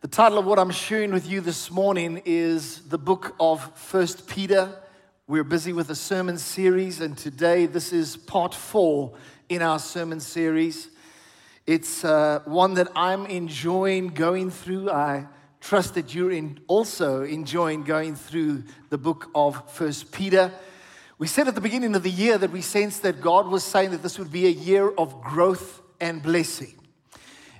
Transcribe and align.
The 0.00 0.08
title 0.08 0.38
of 0.38 0.46
what 0.46 0.58
I'm 0.58 0.70
sharing 0.70 1.12
with 1.12 1.28
you 1.28 1.42
this 1.42 1.70
morning 1.70 2.22
is 2.24 2.88
the 2.88 2.96
book 2.96 3.36
of 3.38 3.60
First 3.76 4.26
Peter. 4.26 4.72
We're 5.26 5.44
busy 5.44 5.74
with 5.74 5.90
a 5.90 5.94
sermon 5.94 6.38
series, 6.38 7.02
and 7.02 7.18
today 7.18 7.66
this 7.66 7.92
is 7.92 8.16
part 8.16 8.54
four 8.54 9.12
in 9.50 9.60
our 9.60 9.78
sermon 9.78 10.20
series. 10.20 10.88
It's 11.66 12.02
uh, 12.02 12.40
one 12.46 12.72
that 12.74 12.88
I'm 12.96 13.26
enjoying 13.26 14.14
going 14.14 14.50
through. 14.50 14.90
I 14.90 15.26
trust 15.60 15.92
that 15.96 16.14
you're 16.14 16.32
in 16.32 16.60
also 16.66 17.22
enjoying 17.22 17.82
going 17.82 18.14
through 18.14 18.64
the 18.88 18.96
book 18.96 19.30
of 19.34 19.70
First 19.70 20.12
Peter. 20.12 20.50
We 21.18 21.26
said 21.26 21.46
at 21.46 21.54
the 21.54 21.60
beginning 21.60 21.94
of 21.94 22.02
the 22.02 22.10
year 22.10 22.38
that 22.38 22.52
we 22.52 22.62
sensed 22.62 23.02
that 23.02 23.20
God 23.20 23.48
was 23.48 23.64
saying 23.64 23.90
that 23.90 24.02
this 24.02 24.18
would 24.18 24.32
be 24.32 24.46
a 24.46 24.50
year 24.50 24.88
of 24.88 25.20
growth 25.20 25.82
and 26.00 26.22
blessing. 26.22 26.79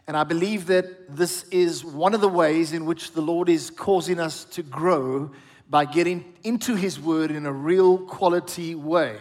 And 0.07 0.17
I 0.17 0.25
believe 0.25 0.67
that 0.67 1.17
this 1.17 1.45
is 1.51 1.85
one 1.85 2.15
of 2.15 2.21
the 2.21 2.29
ways 2.29 2.73
in 2.73 2.85
which 2.85 3.13
the 3.13 3.21
Lord 3.21 3.49
is 3.49 3.71
causing 3.71 4.19
us 4.19 4.45
to 4.47 4.63
grow 4.63 5.31
by 5.69 5.85
getting 5.85 6.35
into 6.43 6.75
His 6.75 6.99
Word 6.99 7.31
in 7.31 7.47
a 7.47 7.53
real 7.53 7.99
quality 7.99 8.75
way. 8.75 9.19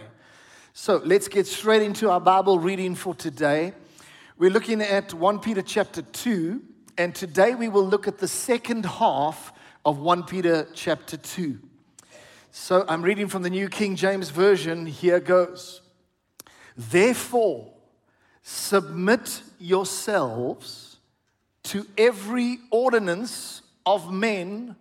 So 0.73 1.02
let's 1.03 1.27
get 1.27 1.45
straight 1.45 1.83
into 1.83 2.09
our 2.09 2.21
Bible 2.21 2.57
reading 2.57 2.95
for 2.95 3.13
today. 3.13 3.73
We're 4.38 4.49
looking 4.49 4.81
at 4.81 5.13
1 5.13 5.39
Peter 5.39 5.61
chapter 5.61 6.02
2, 6.02 6.61
and 6.97 7.13
today 7.13 7.53
we 7.53 7.67
will 7.67 7.85
look 7.85 8.07
at 8.07 8.17
the 8.17 8.27
second 8.27 8.85
half 8.85 9.53
of 9.85 9.99
1 9.99 10.23
Peter 10.23 10.67
chapter 10.73 11.17
2. 11.17 11.59
So 12.52 12.83
I'm 12.88 13.02
reading 13.02 13.27
from 13.27 13.43
the 13.43 13.49
New 13.49 13.69
King 13.69 13.95
James 13.95 14.31
Version. 14.31 14.85
Here 14.85 15.19
goes. 15.19 15.81
Therefore, 16.75 17.73
submit 18.41 19.43
yourselves 19.59 20.97
to 21.63 21.85
every 21.97 22.59
ordinance 22.71 23.61
of 23.85 24.11
men 24.11 24.75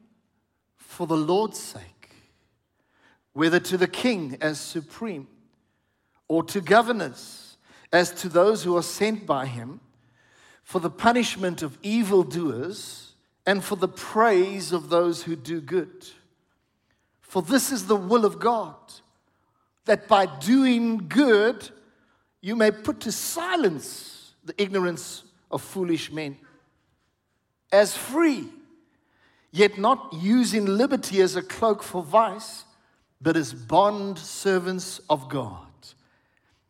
for 0.77 1.07
the 1.07 1.17
Lord's 1.17 1.59
sake, 1.59 2.11
whether 3.33 3.61
to 3.61 3.77
the 3.77 3.87
king 3.87 4.39
as 4.41 4.61
supreme, 4.61 5.29
or 6.29 6.43
to 6.45 6.61
governors 6.61 7.57
as 7.93 8.11
to 8.11 8.29
those 8.29 8.63
who 8.63 8.77
are 8.77 8.83
sent 8.83 9.27
by 9.27 9.47
him, 9.47 9.81
for 10.63 10.81
the 10.81 10.91
punishment 10.91 11.63
of 11.63 11.79
evildoers 11.83 13.13
and 13.47 13.65
for 13.65 13.77
the 13.77 13.89
praise 13.89 14.73
of 14.73 14.91
those 14.91 15.23
who 15.23 15.35
do 15.35 15.61
good. 15.61 16.07
For 17.21 17.41
this 17.41 17.73
is 17.73 17.87
the 17.87 17.97
will 17.97 18.25
of 18.25 18.39
God, 18.39 18.77
that 19.87 20.09
by 20.09 20.27
doing 20.27 21.09
good, 21.09 21.71
you 22.43 22.57
may 22.57 22.71
put 22.71 23.01
to 23.01 23.13
silence 23.13 24.18
the 24.49 24.63
ignorance 24.63 25.23
of 25.51 25.63
foolish 25.63 26.11
men. 26.11 26.37
As 27.71 27.97
free, 27.97 28.49
yet 29.51 29.79
not 29.79 30.13
using 30.13 30.67
liberty 30.67 31.21
as 31.21 31.37
a 31.37 31.43
cloak 31.43 31.83
for 31.83 32.03
vice, 32.03 32.65
but 33.21 33.37
as 33.37 33.53
bond 33.53 34.19
servants 34.19 35.01
of 35.09 35.29
God. 35.29 35.67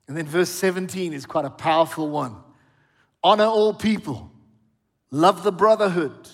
And 0.07 0.17
then 0.17 0.27
verse 0.27 0.51
17 0.51 1.13
is 1.13 1.27
quite 1.27 1.45
a 1.45 1.51
powerful 1.51 2.09
one. 2.09 2.37
Honor 3.23 3.45
all 3.45 3.75
people, 3.75 4.31
love 5.11 5.43
the 5.43 5.53
brotherhood, 5.53 6.29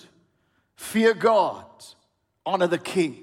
fear 0.75 1.13
God, 1.13 1.65
honor 2.45 2.67
the 2.67 2.77
king. 2.77 3.21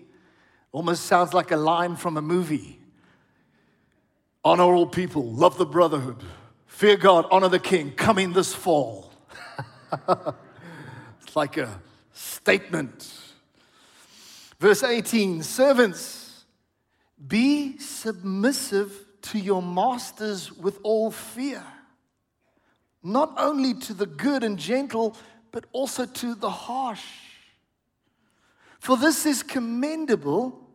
Almost 0.72 1.04
sounds 1.04 1.34
like 1.34 1.50
a 1.50 1.56
line 1.56 1.96
from 1.96 2.16
a 2.16 2.22
movie. 2.22 2.78
Honor 4.44 4.64
all 4.64 4.86
people, 4.86 5.24
love 5.32 5.58
the 5.58 5.66
brotherhood, 5.66 6.22
fear 6.82 6.96
God, 6.96 7.26
honor 7.30 7.48
the 7.48 7.60
king, 7.60 7.92
coming 7.92 8.32
this 8.32 8.52
fall. 8.52 9.12
it's 11.22 11.36
like 11.36 11.56
a 11.56 11.80
statement. 12.12 13.08
Verse 14.58 14.82
18 14.82 15.44
Servants, 15.44 16.44
be 17.24 17.78
submissive 17.78 19.06
to 19.30 19.38
your 19.38 19.62
masters 19.62 20.50
with 20.50 20.80
all 20.82 21.12
fear, 21.12 21.62
not 23.00 23.32
only 23.36 23.74
to 23.74 23.94
the 23.94 24.06
good 24.06 24.42
and 24.42 24.58
gentle, 24.58 25.16
but 25.52 25.66
also 25.70 26.04
to 26.04 26.34
the 26.34 26.50
harsh. 26.50 27.06
For 28.80 28.96
this 28.96 29.24
is 29.24 29.44
commendable 29.44 30.68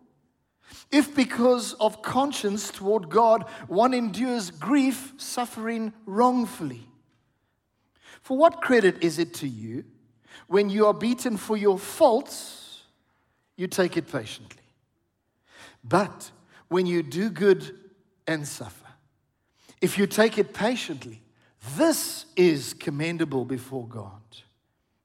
if 0.92 1.16
because 1.16 1.74
of 1.74 2.02
conscience 2.02 2.70
toward 2.70 3.10
God 3.10 3.44
one 3.68 3.94
endures 3.94 4.52
grief, 4.52 5.14
suffering 5.18 5.94
wrongfully. 6.06 6.88
For 8.22 8.38
what 8.38 8.62
credit 8.62 9.04
is 9.04 9.20
it 9.20 9.34
to 9.36 9.48
you 9.48 9.86
when 10.48 10.70
you 10.70 10.86
are 10.88 10.94
beaten 10.94 11.38
for 11.38 11.58
your 11.58 11.80
faults, 11.80 12.82
you 13.56 13.68
take 13.68 13.98
it 13.98 14.12
patiently? 14.12 14.64
But 15.84 16.32
when 16.68 16.86
you 16.86 17.04
do 17.04 17.30
good 17.30 17.78
and 18.28 18.48
suffer, 18.48 18.88
if 19.82 19.98
you 19.98 20.08
take 20.08 20.38
it 20.38 20.54
patiently, 20.54 21.22
this 21.78 22.26
is 22.36 22.74
commendable 22.74 23.46
before 23.46 23.88
God. 23.88 24.22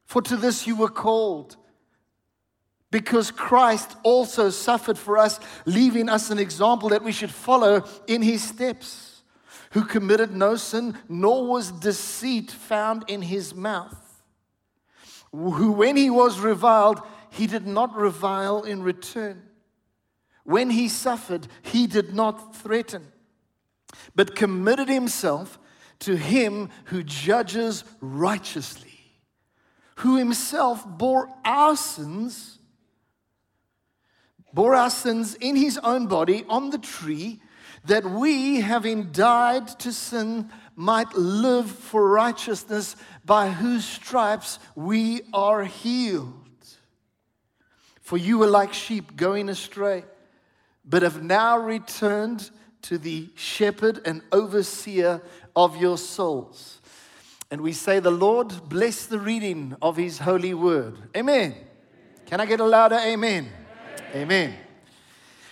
For 0.06 0.22
to 0.22 0.36
this 0.36 0.66
you 0.66 0.76
were 0.76 0.88
called 0.88 1.56
because 2.92 3.30
Christ 3.30 3.97
also 4.03 4.50
suffered 4.50 4.98
for 4.98 5.16
us, 5.16 5.41
leaving 5.64 6.10
us 6.10 6.30
an 6.30 6.38
example 6.38 6.91
that 6.91 7.03
we 7.03 7.10
should 7.10 7.30
follow 7.30 7.84
in 8.06 8.20
his 8.20 8.44
steps, 8.44 9.22
who 9.70 9.84
committed 9.84 10.36
no 10.36 10.56
sin, 10.56 10.98
nor 11.08 11.47
was 11.47 11.72
deceit 11.72 12.50
found 12.50 13.04
in 13.08 13.22
his 13.22 13.54
mouth, 13.54 14.22
who, 15.32 15.72
when 15.72 15.97
he 15.97 16.10
was 16.10 16.38
reviled, 16.38 17.00
he 17.30 17.47
did 17.47 17.66
not 17.66 17.97
revile 17.97 18.62
in 18.62 18.82
return. 18.82 19.42
When 20.44 20.69
he 20.69 20.88
suffered, 20.88 21.48
he 21.62 21.86
did 21.86 22.14
not 22.14 22.54
threaten, 22.54 23.10
but 24.14 24.36
committed 24.36 24.91
himself 24.91 25.59
to 26.00 26.16
him 26.16 26.69
who 26.86 27.03
judges 27.03 27.84
righteously, 28.03 29.00
who 29.97 30.16
himself 30.16 30.86
bore 30.86 31.30
our 31.42 31.74
sins 31.74 32.59
bore 34.52 34.74
our 34.74 34.90
sins 34.90 35.34
in 35.34 35.56
his 35.56 35.78
own 35.78 36.06
body 36.06 36.44
on 36.48 36.70
the 36.70 36.78
tree, 36.78 37.40
that 37.84 38.04
we, 38.04 38.60
having 38.60 39.10
died 39.10 39.66
to 39.80 39.92
sin, 39.92 40.50
might 40.76 41.12
live 41.14 41.70
for 41.70 42.08
righteousness, 42.08 42.96
by 43.24 43.50
whose 43.50 43.84
stripes 43.84 44.58
we 44.74 45.22
are 45.32 45.64
healed. 45.64 46.34
For 48.00 48.16
you 48.16 48.38
were 48.38 48.46
like 48.46 48.72
sheep 48.72 49.16
going 49.16 49.48
astray, 49.48 50.04
but 50.84 51.02
have 51.02 51.22
now 51.22 51.58
returned 51.58 52.50
to 52.82 52.98
the 52.98 53.28
shepherd 53.34 54.00
and 54.04 54.22
overseer 54.32 55.22
of 55.54 55.76
your 55.76 55.96
souls. 55.96 56.80
And 57.50 57.60
we 57.60 57.72
say, 57.72 58.00
The 58.00 58.10
Lord 58.10 58.68
bless 58.68 59.06
the 59.06 59.18
reading 59.18 59.76
of 59.80 59.96
his 59.96 60.18
holy 60.18 60.54
word. 60.54 60.98
Amen. 61.16 61.54
Can 62.26 62.41
I 62.41 62.46
get 62.46 62.60
a 62.60 62.64
louder 62.64 62.96
amen? 62.96 63.48
Amen. 64.14 64.54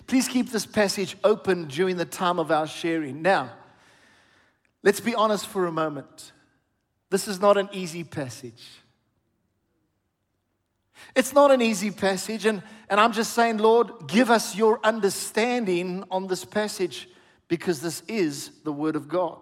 Please 0.06 0.28
keep 0.28 0.50
this 0.50 0.66
passage 0.66 1.16
open 1.24 1.66
during 1.66 1.96
the 1.96 2.04
time 2.04 2.38
of 2.38 2.50
our 2.50 2.66
sharing. 2.66 3.22
Now, 3.22 3.52
let's 4.82 5.00
be 5.00 5.14
honest 5.14 5.46
for 5.46 5.66
a 5.66 5.72
moment. 5.72 6.32
This 7.08 7.26
is 7.26 7.40
not 7.40 7.56
an 7.56 7.70
easy 7.72 8.04
passage. 8.04 8.62
It's 11.14 11.32
not 11.32 11.50
an 11.50 11.62
easy 11.62 11.90
passage, 11.90 12.44
and, 12.44 12.62
and 12.88 13.00
I'm 13.00 13.12
just 13.12 13.32
saying, 13.32 13.58
Lord, 13.58 13.90
give 14.06 14.30
us 14.30 14.54
your 14.54 14.78
understanding 14.84 16.04
on 16.10 16.26
this 16.26 16.44
passage 16.44 17.08
because 17.48 17.80
this 17.80 18.02
is 18.06 18.50
the 18.64 18.72
Word 18.72 18.94
of 18.94 19.08
God. 19.08 19.40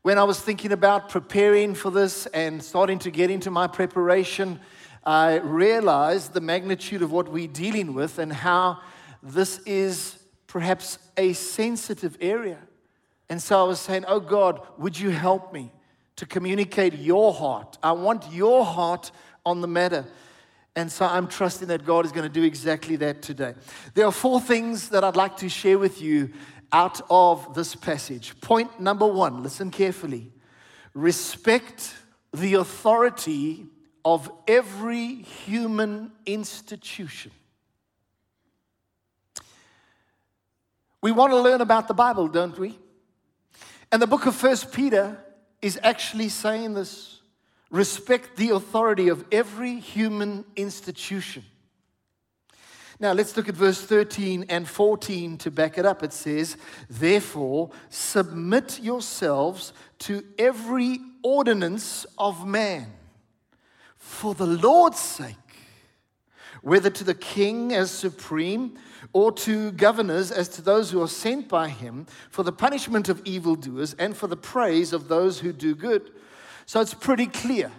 When 0.00 0.18
I 0.18 0.24
was 0.24 0.40
thinking 0.40 0.72
about 0.72 1.10
preparing 1.10 1.74
for 1.74 1.90
this 1.90 2.26
and 2.26 2.62
starting 2.62 2.98
to 3.00 3.10
get 3.10 3.30
into 3.30 3.50
my 3.50 3.66
preparation, 3.68 4.58
I 5.04 5.36
realized 5.36 6.32
the 6.32 6.40
magnitude 6.40 7.02
of 7.02 7.10
what 7.10 7.28
we're 7.28 7.48
dealing 7.48 7.94
with 7.94 8.18
and 8.18 8.32
how 8.32 8.80
this 9.22 9.58
is 9.60 10.18
perhaps 10.46 10.98
a 11.16 11.32
sensitive 11.32 12.16
area. 12.20 12.58
And 13.28 13.42
so 13.42 13.64
I 13.64 13.66
was 13.66 13.80
saying, 13.80 14.04
Oh 14.06 14.20
God, 14.20 14.60
would 14.78 14.98
you 14.98 15.10
help 15.10 15.52
me 15.52 15.72
to 16.16 16.26
communicate 16.26 16.94
your 16.94 17.32
heart? 17.32 17.78
I 17.82 17.92
want 17.92 18.32
your 18.32 18.64
heart 18.64 19.10
on 19.44 19.60
the 19.60 19.68
matter. 19.68 20.04
And 20.76 20.90
so 20.90 21.04
I'm 21.04 21.26
trusting 21.26 21.68
that 21.68 21.84
God 21.84 22.06
is 22.06 22.12
going 22.12 22.26
to 22.26 22.32
do 22.32 22.44
exactly 22.44 22.96
that 22.96 23.22
today. 23.22 23.54
There 23.94 24.06
are 24.06 24.12
four 24.12 24.40
things 24.40 24.88
that 24.90 25.04
I'd 25.04 25.16
like 25.16 25.36
to 25.38 25.48
share 25.48 25.78
with 25.78 26.00
you 26.00 26.30
out 26.72 27.00
of 27.10 27.54
this 27.54 27.74
passage. 27.74 28.40
Point 28.40 28.80
number 28.80 29.06
one 29.06 29.42
listen 29.42 29.70
carefully 29.70 30.32
respect 30.94 31.94
the 32.32 32.54
authority 32.54 33.66
of 34.04 34.30
every 34.46 35.14
human 35.16 36.12
institution. 36.26 37.30
We 41.00 41.12
want 41.12 41.32
to 41.32 41.40
learn 41.40 41.60
about 41.60 41.88
the 41.88 41.94
Bible, 41.94 42.28
don't 42.28 42.58
we? 42.58 42.78
And 43.90 44.00
the 44.00 44.06
book 44.06 44.26
of 44.26 44.34
First 44.34 44.72
Peter 44.72 45.18
is 45.60 45.78
actually 45.82 46.28
saying 46.28 46.74
this. 46.74 47.20
respect 47.70 48.36
the 48.36 48.50
authority 48.50 49.08
of 49.08 49.24
every 49.32 49.80
human 49.80 50.44
institution. 50.56 51.42
Now, 53.00 53.14
let's 53.14 53.34
look 53.36 53.48
at 53.48 53.54
verse 53.54 53.80
13 53.80 54.44
and 54.48 54.68
14 54.68 55.38
to 55.38 55.50
back 55.50 55.78
it 55.78 55.86
up. 55.86 56.02
It 56.02 56.12
says, 56.12 56.56
Therefore, 56.88 57.70
submit 57.88 58.78
yourselves 58.80 59.72
to 60.00 60.22
every 60.38 61.00
ordinance 61.22 62.04
of 62.18 62.46
man 62.46 62.92
for 64.12 64.34
the 64.34 64.46
Lord's 64.46 65.00
sake, 65.00 65.36
whether 66.60 66.90
to 66.90 67.02
the 67.02 67.14
king 67.14 67.72
as 67.72 67.90
supreme 67.90 68.78
or 69.12 69.32
to 69.32 69.72
governors 69.72 70.30
as 70.30 70.48
to 70.50 70.62
those 70.62 70.90
who 70.90 71.02
are 71.02 71.08
sent 71.08 71.48
by 71.48 71.68
him 71.68 72.06
for 72.30 72.42
the 72.42 72.52
punishment 72.52 73.08
of 73.08 73.20
evildoers 73.24 73.94
and 73.94 74.16
for 74.16 74.28
the 74.28 74.36
praise 74.36 74.92
of 74.92 75.08
those 75.08 75.40
who 75.40 75.52
do 75.52 75.74
good. 75.74 76.12
So 76.66 76.80
it's 76.80 76.94
pretty 76.94 77.26
clear. 77.26 77.72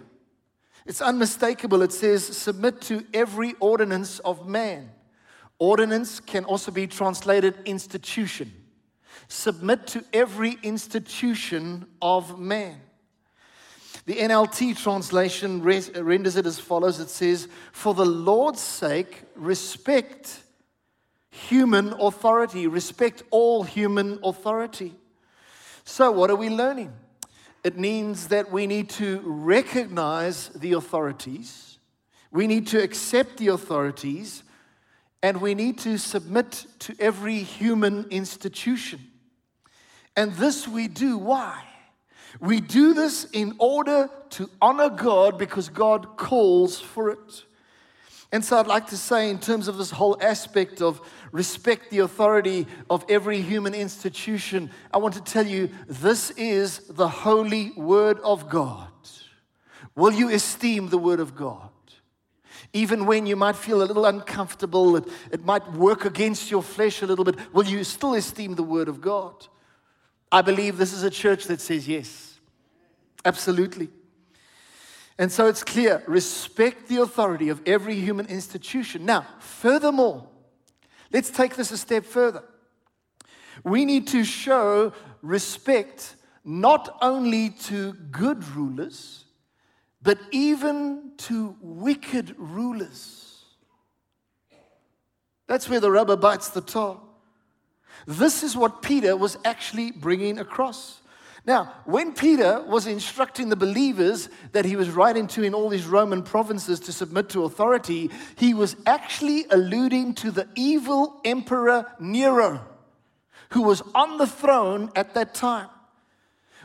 It's 0.84 1.00
unmistakable. 1.00 1.80
It 1.82 1.92
says, 1.92 2.24
Submit 2.24 2.82
to 2.82 3.06
every 3.14 3.54
ordinance 3.60 4.18
of 4.18 4.46
man. 4.46 4.90
Ordinance 5.58 6.20
can 6.20 6.44
also 6.44 6.70
be 6.70 6.86
translated 6.86 7.54
institution. 7.64 8.52
Submit 9.28 9.86
to 9.86 10.04
every 10.12 10.58
institution 10.62 11.86
of 12.02 12.38
man. 12.38 12.80
The 14.06 14.16
NLT 14.16 14.76
translation 14.82 15.62
renders 15.62 16.36
it 16.36 16.44
as 16.44 16.58
follows 16.58 17.00
it 17.00 17.08
says, 17.08 17.48
For 17.72 17.94
the 17.94 18.04
Lord's 18.04 18.60
sake, 18.60 19.22
respect 19.34 20.42
human 21.30 21.94
authority, 21.94 22.66
respect 22.66 23.22
all 23.30 23.62
human 23.62 24.18
authority. 24.22 24.94
So, 25.84 26.12
what 26.12 26.30
are 26.30 26.36
we 26.36 26.50
learning? 26.50 26.92
It 27.62 27.78
means 27.78 28.28
that 28.28 28.52
we 28.52 28.66
need 28.66 28.90
to 28.90 29.22
recognize 29.24 30.50
the 30.50 30.72
authorities, 30.72 31.78
we 32.30 32.46
need 32.46 32.66
to 32.68 32.82
accept 32.82 33.38
the 33.38 33.48
authorities, 33.48 34.42
and 35.22 35.40
we 35.40 35.54
need 35.54 35.78
to 35.78 35.96
submit 35.96 36.66
to 36.80 36.94
every 37.00 37.38
human 37.38 38.04
institution. 38.10 39.00
And 40.14 40.34
this 40.34 40.68
we 40.68 40.88
do. 40.88 41.16
Why? 41.16 41.62
We 42.40 42.60
do 42.60 42.94
this 42.94 43.24
in 43.32 43.54
order 43.58 44.10
to 44.30 44.50
honor 44.60 44.88
God 44.88 45.38
because 45.38 45.68
God 45.68 46.16
calls 46.16 46.80
for 46.80 47.10
it. 47.10 47.44
And 48.32 48.44
so 48.44 48.58
I'd 48.58 48.66
like 48.66 48.88
to 48.88 48.96
say, 48.96 49.30
in 49.30 49.38
terms 49.38 49.68
of 49.68 49.78
this 49.78 49.92
whole 49.92 50.16
aspect 50.20 50.82
of 50.82 51.00
respect 51.30 51.90
the 51.90 52.00
authority 52.00 52.66
of 52.90 53.04
every 53.08 53.40
human 53.40 53.74
institution, 53.74 54.70
I 54.92 54.98
want 54.98 55.14
to 55.14 55.20
tell 55.20 55.46
you 55.46 55.70
this 55.86 56.30
is 56.32 56.78
the 56.88 57.08
holy 57.08 57.70
word 57.76 58.18
of 58.20 58.48
God. 58.48 58.88
Will 59.94 60.12
you 60.12 60.30
esteem 60.30 60.88
the 60.88 60.98
word 60.98 61.20
of 61.20 61.36
God? 61.36 61.70
Even 62.72 63.06
when 63.06 63.24
you 63.24 63.36
might 63.36 63.54
feel 63.54 63.82
a 63.82 63.84
little 63.84 64.04
uncomfortable, 64.04 64.96
it, 64.96 65.04
it 65.30 65.44
might 65.44 65.72
work 65.74 66.04
against 66.04 66.50
your 66.50 66.62
flesh 66.62 67.02
a 67.02 67.06
little 67.06 67.24
bit, 67.24 67.36
will 67.52 67.64
you 67.64 67.84
still 67.84 68.14
esteem 68.14 68.56
the 68.56 68.64
Word 68.64 68.88
of 68.88 69.00
God? 69.00 69.46
I 70.32 70.42
believe 70.42 70.76
this 70.76 70.92
is 70.92 71.04
a 71.04 71.10
church 71.10 71.44
that 71.44 71.60
says 71.60 71.86
yes. 71.86 72.23
Absolutely. 73.24 73.88
And 75.18 75.30
so 75.30 75.46
it's 75.46 75.62
clear 75.62 76.02
respect 76.06 76.88
the 76.88 77.00
authority 77.02 77.48
of 77.48 77.60
every 77.66 77.94
human 77.94 78.26
institution. 78.26 79.04
Now, 79.04 79.26
furthermore, 79.38 80.28
let's 81.12 81.30
take 81.30 81.56
this 81.56 81.70
a 81.70 81.78
step 81.78 82.04
further. 82.04 82.42
We 83.62 83.84
need 83.84 84.08
to 84.08 84.24
show 84.24 84.92
respect 85.22 86.16
not 86.44 86.98
only 87.00 87.50
to 87.50 87.92
good 87.92 88.46
rulers, 88.48 89.24
but 90.02 90.18
even 90.32 91.12
to 91.16 91.56
wicked 91.62 92.34
rulers. 92.36 93.44
That's 95.46 95.68
where 95.68 95.80
the 95.80 95.90
rubber 95.90 96.16
bites 96.16 96.48
the 96.50 96.60
tar. 96.60 97.00
This 98.06 98.42
is 98.42 98.56
what 98.56 98.82
Peter 98.82 99.16
was 99.16 99.38
actually 99.44 99.92
bringing 99.92 100.38
across. 100.38 101.00
Now, 101.46 101.74
when 101.84 102.14
Peter 102.14 102.62
was 102.66 102.86
instructing 102.86 103.50
the 103.50 103.56
believers 103.56 104.30
that 104.52 104.64
he 104.64 104.76
was 104.76 104.88
writing 104.88 105.26
to 105.28 105.42
in 105.42 105.52
all 105.52 105.68
these 105.68 105.84
Roman 105.86 106.22
provinces 106.22 106.80
to 106.80 106.92
submit 106.92 107.28
to 107.30 107.44
authority, 107.44 108.10
he 108.36 108.54
was 108.54 108.76
actually 108.86 109.44
alluding 109.50 110.14
to 110.14 110.30
the 110.30 110.48
evil 110.54 111.20
emperor 111.22 111.92
Nero, 112.00 112.64
who 113.50 113.62
was 113.62 113.82
on 113.94 114.16
the 114.16 114.26
throne 114.26 114.90
at 114.96 115.12
that 115.14 115.34
time. 115.34 115.68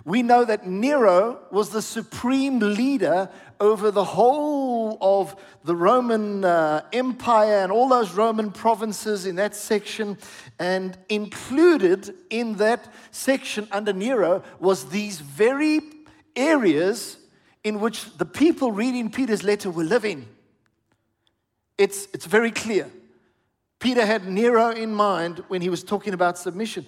We 0.05 0.23
know 0.23 0.45
that 0.45 0.65
Nero 0.65 1.39
was 1.51 1.71
the 1.71 1.81
supreme 1.81 2.59
leader 2.59 3.29
over 3.59 3.91
the 3.91 4.03
whole 4.03 4.97
of 5.01 5.35
the 5.63 5.75
Roman 5.75 6.45
uh, 6.45 6.83
Empire 6.93 7.59
and 7.59 7.71
all 7.71 7.89
those 7.89 8.11
Roman 8.13 8.51
provinces 8.51 9.25
in 9.25 9.35
that 9.35 9.55
section. 9.55 10.17
And 10.59 10.97
included 11.09 12.13
in 12.29 12.55
that 12.55 12.87
section 13.11 13.67
under 13.71 13.93
Nero 13.93 14.43
was 14.59 14.89
these 14.89 15.19
very 15.19 15.81
areas 16.35 17.17
in 17.63 17.79
which 17.79 18.17
the 18.17 18.25
people 18.25 18.71
reading 18.71 19.11
Peter's 19.11 19.43
letter 19.43 19.69
were 19.69 19.83
living. 19.83 20.27
It's, 21.77 22.07
it's 22.13 22.25
very 22.25 22.51
clear. 22.51 22.89
Peter 23.79 24.05
had 24.05 24.27
Nero 24.27 24.69
in 24.69 24.93
mind 24.93 25.43
when 25.47 25.61
he 25.61 25.69
was 25.69 25.83
talking 25.83 26.13
about 26.13 26.37
submission. 26.37 26.85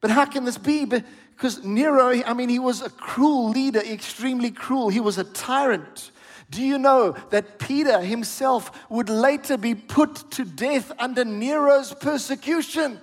But 0.00 0.10
how 0.10 0.24
can 0.24 0.44
this 0.44 0.58
be? 0.58 0.84
Because 0.84 1.64
Nero, 1.64 2.10
I 2.24 2.34
mean, 2.34 2.48
he 2.48 2.58
was 2.58 2.82
a 2.82 2.90
cruel 2.90 3.50
leader, 3.50 3.80
extremely 3.80 4.50
cruel. 4.50 4.88
He 4.88 5.00
was 5.00 5.18
a 5.18 5.24
tyrant. 5.24 6.10
Do 6.50 6.62
you 6.62 6.78
know 6.78 7.12
that 7.30 7.58
Peter 7.58 8.00
himself 8.00 8.70
would 8.90 9.10
later 9.10 9.56
be 9.56 9.74
put 9.74 10.30
to 10.32 10.44
death 10.44 10.90
under 10.98 11.24
Nero's 11.24 11.92
persecution? 11.92 13.00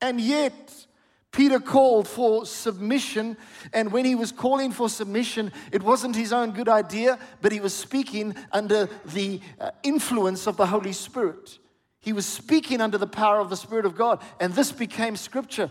And 0.00 0.20
yet, 0.20 0.86
Peter 1.32 1.60
called 1.60 2.08
for 2.08 2.44
submission, 2.44 3.36
and 3.72 3.92
when 3.92 4.04
he 4.04 4.14
was 4.14 4.32
calling 4.32 4.72
for 4.72 4.88
submission, 4.88 5.52
it 5.70 5.82
wasn't 5.82 6.16
his 6.16 6.32
own 6.32 6.50
good 6.50 6.68
idea, 6.68 7.18
but 7.40 7.52
he 7.52 7.60
was 7.60 7.74
speaking 7.74 8.34
under 8.50 8.88
the 9.06 9.40
uh, 9.60 9.70
influence 9.82 10.46
of 10.46 10.56
the 10.56 10.66
Holy 10.66 10.92
Spirit. 10.92 11.59
He 12.00 12.12
was 12.12 12.24
speaking 12.24 12.80
under 12.80 12.96
the 12.96 13.06
power 13.06 13.38
of 13.38 13.50
the 13.50 13.56
Spirit 13.56 13.84
of 13.84 13.94
God, 13.94 14.22
and 14.40 14.54
this 14.54 14.72
became 14.72 15.16
scripture. 15.16 15.70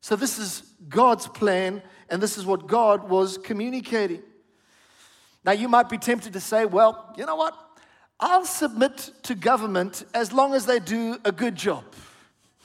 So, 0.00 0.16
this 0.16 0.38
is 0.38 0.64
God's 0.88 1.28
plan, 1.28 1.82
and 2.10 2.20
this 2.20 2.36
is 2.36 2.44
what 2.44 2.66
God 2.66 3.08
was 3.08 3.38
communicating. 3.38 4.22
Now, 5.44 5.52
you 5.52 5.68
might 5.68 5.88
be 5.88 5.98
tempted 5.98 6.32
to 6.32 6.40
say, 6.40 6.64
well, 6.64 7.14
you 7.16 7.26
know 7.26 7.36
what? 7.36 7.56
I'll 8.18 8.44
submit 8.44 9.10
to 9.24 9.34
government 9.34 10.04
as 10.14 10.32
long 10.32 10.54
as 10.54 10.66
they 10.66 10.78
do 10.78 11.18
a 11.24 11.32
good 11.32 11.56
job. 11.56 11.84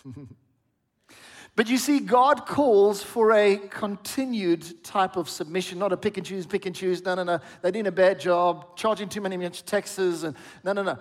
but 1.55 1.67
you 1.67 1.77
see, 1.77 1.99
God 1.99 2.45
calls 2.45 3.01
for 3.01 3.31
a 3.31 3.57
continued 3.57 4.83
type 4.83 5.15
of 5.15 5.27
submission, 5.29 5.79
not 5.79 5.91
a 5.91 5.97
pick 5.97 6.17
and 6.17 6.25
choose, 6.25 6.45
pick 6.45 6.67
and 6.67 6.75
choose. 6.75 7.03
No, 7.03 7.15
no, 7.15 7.23
no. 7.23 7.39
They're 7.61 7.71
doing 7.71 7.87
a 7.87 7.91
bad 7.91 8.19
job, 8.19 8.77
charging 8.77 9.09
too 9.09 9.21
many 9.21 9.49
taxes, 9.49 10.23
and 10.23 10.35
no, 10.63 10.73
no, 10.73 10.83
no. 10.83 10.99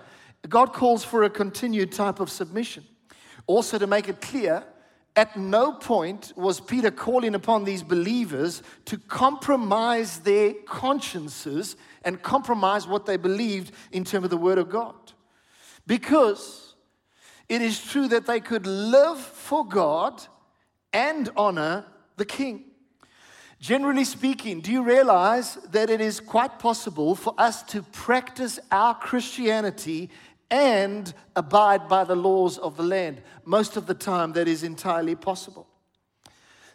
God 0.48 0.72
calls 0.72 1.04
for 1.04 1.24
a 1.24 1.30
continued 1.30 1.92
type 1.92 2.20
of 2.20 2.30
submission. 2.30 2.84
Also, 3.46 3.78
to 3.78 3.86
make 3.86 4.08
it 4.08 4.20
clear, 4.20 4.64
at 5.16 5.36
no 5.36 5.72
point 5.72 6.32
was 6.36 6.60
Peter 6.60 6.90
calling 6.90 7.34
upon 7.34 7.64
these 7.64 7.82
believers 7.82 8.62
to 8.84 8.98
compromise 8.98 10.18
their 10.18 10.52
consciences 10.66 11.76
and 12.04 12.22
compromise 12.22 12.86
what 12.86 13.06
they 13.06 13.16
believed 13.16 13.72
in 13.92 14.04
terms 14.04 14.24
of 14.24 14.30
the 14.30 14.36
Word 14.36 14.58
of 14.58 14.68
God. 14.68 14.94
Because 15.86 16.74
it 17.48 17.62
is 17.62 17.82
true 17.82 18.08
that 18.08 18.26
they 18.26 18.40
could 18.40 18.66
live 18.66 19.18
for 19.18 19.66
God 19.66 20.22
and 20.92 21.30
honor 21.36 21.86
the 22.16 22.24
King. 22.24 22.64
Generally 23.58 24.04
speaking, 24.04 24.60
do 24.60 24.70
you 24.70 24.82
realize 24.82 25.54
that 25.70 25.88
it 25.88 26.00
is 26.00 26.20
quite 26.20 26.58
possible 26.58 27.14
for 27.14 27.32
us 27.38 27.62
to 27.62 27.82
practice 27.82 28.58
our 28.70 28.94
Christianity 28.94 30.10
and 30.50 31.12
abide 31.34 31.88
by 31.88 32.04
the 32.04 32.16
laws 32.16 32.58
of 32.58 32.76
the 32.76 32.82
land. 32.82 33.22
Most 33.44 33.76
of 33.76 33.86
the 33.86 33.94
time, 33.94 34.32
that 34.32 34.48
is 34.48 34.62
entirely 34.62 35.14
possible. 35.14 35.66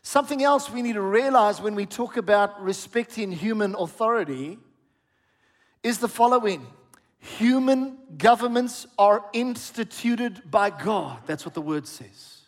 Something 0.01 0.43
else 0.43 0.69
we 0.69 0.81
need 0.81 0.93
to 0.93 1.01
realize 1.01 1.61
when 1.61 1.75
we 1.75 1.85
talk 1.85 2.17
about 2.17 2.61
respecting 2.61 3.31
human 3.31 3.75
authority 3.75 4.57
is 5.83 5.99
the 5.99 6.07
following 6.07 6.65
human 7.19 7.97
governments 8.17 8.87
are 8.97 9.23
instituted 9.31 10.41
by 10.49 10.71
God. 10.71 11.19
That's 11.27 11.45
what 11.45 11.53
the 11.53 11.61
word 11.61 11.87
says. 11.87 12.39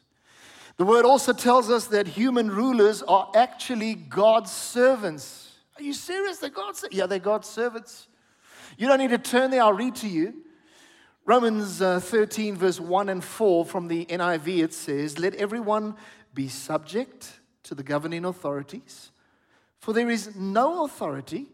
The 0.77 0.85
word 0.85 1.05
also 1.05 1.31
tells 1.31 1.69
us 1.69 1.87
that 1.87 2.07
human 2.07 2.49
rulers 2.49 3.03
are 3.03 3.29
actually 3.35 3.93
God's 3.93 4.51
servants. 4.51 5.51
Are 5.77 5.83
you 5.83 5.93
serious? 5.93 6.39
They're 6.39 6.49
God's 6.49 6.83
Yeah, 6.91 7.05
they're 7.05 7.19
God's 7.19 7.47
servants. 7.47 8.07
You 8.77 8.87
don't 8.87 8.97
need 8.97 9.11
to 9.11 9.19
turn 9.19 9.51
there, 9.51 9.61
I'll 9.61 9.73
read 9.73 9.95
to 9.97 10.07
you. 10.07 10.33
Romans 11.25 11.81
uh, 11.81 12.01
13, 12.01 12.57
verse 12.57 12.79
1 12.79 13.07
and 13.09 13.23
4 13.23 13.65
from 13.65 13.87
the 13.87 14.05
NIV, 14.05 14.63
it 14.63 14.73
says, 14.73 15.17
Let 15.17 15.35
everyone 15.35 15.95
be 16.33 16.49
subject 16.49 17.39
to 17.63 17.75
the 17.75 17.83
governing 17.83 18.25
authorities, 18.25 19.11
For 19.79 19.93
there 19.93 20.09
is 20.09 20.35
no 20.35 20.83
authority 20.83 21.47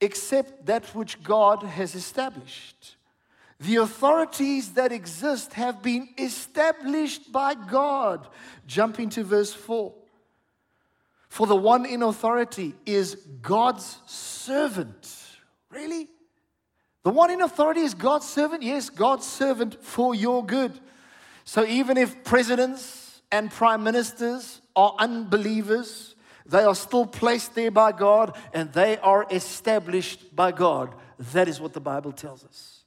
except 0.00 0.66
that 0.66 0.84
which 0.94 1.22
God 1.22 1.62
has 1.62 1.94
established. 1.94 2.96
The 3.60 3.76
authorities 3.76 4.74
that 4.74 4.92
exist 4.92 5.54
have 5.54 5.82
been 5.82 6.08
established 6.18 7.32
by 7.32 7.54
God. 7.54 8.28
Jump 8.66 8.98
into 8.98 9.24
verse 9.24 9.52
4. 9.52 9.94
For 11.28 11.46
the 11.46 11.56
one 11.56 11.86
in 11.86 12.02
authority 12.02 12.74
is 12.84 13.14
God's 13.40 14.00
servant. 14.06 15.14
Really? 15.70 16.08
The 17.06 17.12
one 17.12 17.30
in 17.30 17.40
authority 17.40 17.82
is 17.82 17.94
God's 17.94 18.26
servant? 18.26 18.64
Yes, 18.64 18.90
God's 18.90 19.24
servant 19.24 19.80
for 19.80 20.12
your 20.12 20.44
good. 20.44 20.72
So 21.44 21.64
even 21.64 21.96
if 21.96 22.24
presidents 22.24 23.22
and 23.30 23.48
prime 23.48 23.84
ministers 23.84 24.60
are 24.74 24.92
unbelievers, 24.98 26.16
they 26.46 26.64
are 26.64 26.74
still 26.74 27.06
placed 27.06 27.54
there 27.54 27.70
by 27.70 27.92
God 27.92 28.36
and 28.52 28.72
they 28.72 28.98
are 28.98 29.24
established 29.30 30.34
by 30.34 30.50
God. 30.50 30.96
That 31.32 31.46
is 31.46 31.60
what 31.60 31.74
the 31.74 31.80
Bible 31.80 32.10
tells 32.10 32.44
us. 32.44 32.80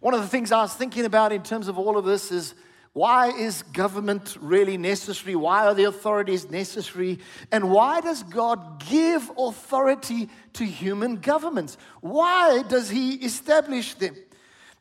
One 0.00 0.12
of 0.12 0.20
the 0.20 0.28
things 0.28 0.52
I 0.52 0.60
was 0.60 0.74
thinking 0.74 1.06
about 1.06 1.32
in 1.32 1.42
terms 1.42 1.68
of 1.68 1.78
all 1.78 1.96
of 1.96 2.04
this 2.04 2.30
is 2.30 2.54
why 2.98 3.28
is 3.28 3.62
government 3.62 4.36
really 4.40 4.76
necessary? 4.76 5.36
Why 5.36 5.68
are 5.68 5.74
the 5.74 5.84
authorities 5.84 6.50
necessary? 6.50 7.20
And 7.52 7.70
why 7.70 8.00
does 8.00 8.24
God 8.24 8.84
give 8.90 9.30
authority 9.38 10.28
to 10.54 10.64
human 10.64 11.20
governments? 11.20 11.78
Why 12.00 12.64
does 12.68 12.90
He 12.90 13.14
establish 13.14 13.94
them? 13.94 14.16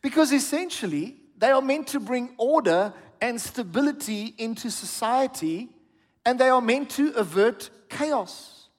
Because 0.01 0.31
essentially, 0.31 1.17
they 1.37 1.51
are 1.51 1.61
meant 1.61 1.89
to 1.89 1.99
bring 1.99 2.31
order 2.39 2.91
and 3.21 3.39
stability 3.39 4.33
into 4.39 4.71
society 4.71 5.69
and 6.25 6.39
they 6.39 6.49
are 6.49 6.59
meant 6.59 6.89
to 6.89 7.11
avert 7.11 7.69
chaos. 7.87 8.69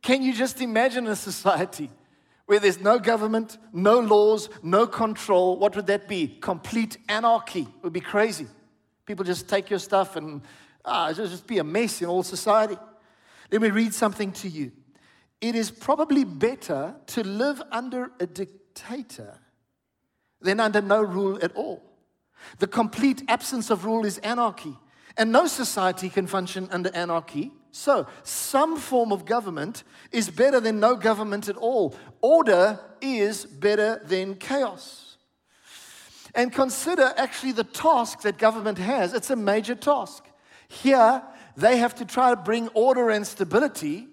Can 0.00 0.22
you 0.22 0.32
just 0.32 0.60
imagine 0.60 1.08
a 1.08 1.16
society 1.16 1.90
where 2.46 2.60
there's 2.60 2.80
no 2.80 3.00
government, 3.00 3.58
no 3.72 3.98
laws, 3.98 4.48
no 4.62 4.86
control? 4.86 5.58
What 5.58 5.74
would 5.74 5.88
that 5.88 6.06
be? 6.06 6.38
Complete 6.40 6.98
anarchy. 7.08 7.62
It 7.62 7.82
would 7.82 7.92
be 7.92 8.00
crazy. 8.00 8.46
People 9.10 9.24
just 9.24 9.48
take 9.48 9.70
your 9.70 9.80
stuff 9.80 10.14
and 10.14 10.40
ah, 10.84 11.10
it 11.10 11.18
would 11.18 11.30
just 11.30 11.48
be 11.48 11.58
a 11.58 11.64
mess 11.64 12.00
in 12.00 12.06
all 12.06 12.22
society. 12.22 12.76
Let 13.50 13.60
me 13.60 13.70
read 13.70 13.92
something 13.92 14.30
to 14.34 14.48
you. 14.48 14.70
It 15.40 15.56
is 15.56 15.68
probably 15.68 16.22
better 16.22 16.94
to 17.06 17.24
live 17.24 17.60
under 17.72 18.12
a 18.20 18.26
dictator 18.26 19.36
than 20.40 20.60
under 20.60 20.80
no 20.80 21.02
rule 21.02 21.40
at 21.42 21.56
all. 21.56 21.82
The 22.60 22.68
complete 22.68 23.24
absence 23.26 23.68
of 23.68 23.84
rule 23.84 24.06
is 24.06 24.18
anarchy. 24.18 24.76
And 25.16 25.32
no 25.32 25.48
society 25.48 26.08
can 26.08 26.28
function 26.28 26.68
under 26.70 26.94
anarchy. 26.94 27.50
So, 27.72 28.06
some 28.22 28.76
form 28.76 29.10
of 29.10 29.24
government 29.24 29.82
is 30.12 30.30
better 30.30 30.60
than 30.60 30.78
no 30.78 30.94
government 30.94 31.48
at 31.48 31.56
all. 31.56 31.96
Order 32.20 32.78
is 33.00 33.44
better 33.44 34.00
than 34.04 34.36
chaos. 34.36 35.09
And 36.34 36.52
consider 36.52 37.12
actually 37.16 37.52
the 37.52 37.64
task 37.64 38.22
that 38.22 38.38
government 38.38 38.78
has. 38.78 39.12
It's 39.14 39.30
a 39.30 39.36
major 39.36 39.74
task. 39.74 40.24
Here, 40.68 41.22
they 41.56 41.78
have 41.78 41.94
to 41.96 42.04
try 42.04 42.30
to 42.30 42.36
bring 42.36 42.68
order 42.68 43.10
and 43.10 43.26
stability, 43.26 44.06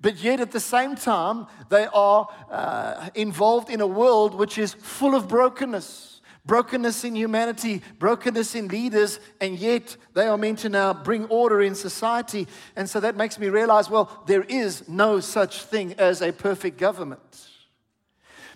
but 0.00 0.16
yet 0.16 0.40
at 0.40 0.50
the 0.50 0.60
same 0.60 0.96
time, 0.96 1.46
they 1.68 1.86
are 1.92 2.28
uh, 2.50 3.10
involved 3.14 3.70
in 3.70 3.80
a 3.80 3.86
world 3.86 4.34
which 4.34 4.58
is 4.58 4.74
full 4.74 5.14
of 5.14 5.28
brokenness 5.28 6.12
brokenness 6.44 7.04
in 7.04 7.14
humanity, 7.14 7.82
brokenness 7.98 8.54
in 8.54 8.68
leaders, 8.68 9.20
and 9.40 9.58
yet 9.58 9.96
they 10.14 10.26
are 10.26 10.38
meant 10.38 10.58
to 10.60 10.68
now 10.68 10.92
bring 10.92 11.24
order 11.26 11.62
in 11.62 11.74
society. 11.74 12.48
And 12.76 12.88
so 12.88 13.00
that 13.00 13.16
makes 13.16 13.38
me 13.38 13.48
realize 13.48 13.88
well, 13.88 14.22
there 14.26 14.42
is 14.42 14.88
no 14.88 15.20
such 15.20 15.62
thing 15.62 15.94
as 15.94 16.20
a 16.20 16.32
perfect 16.32 16.78
government. 16.78 17.48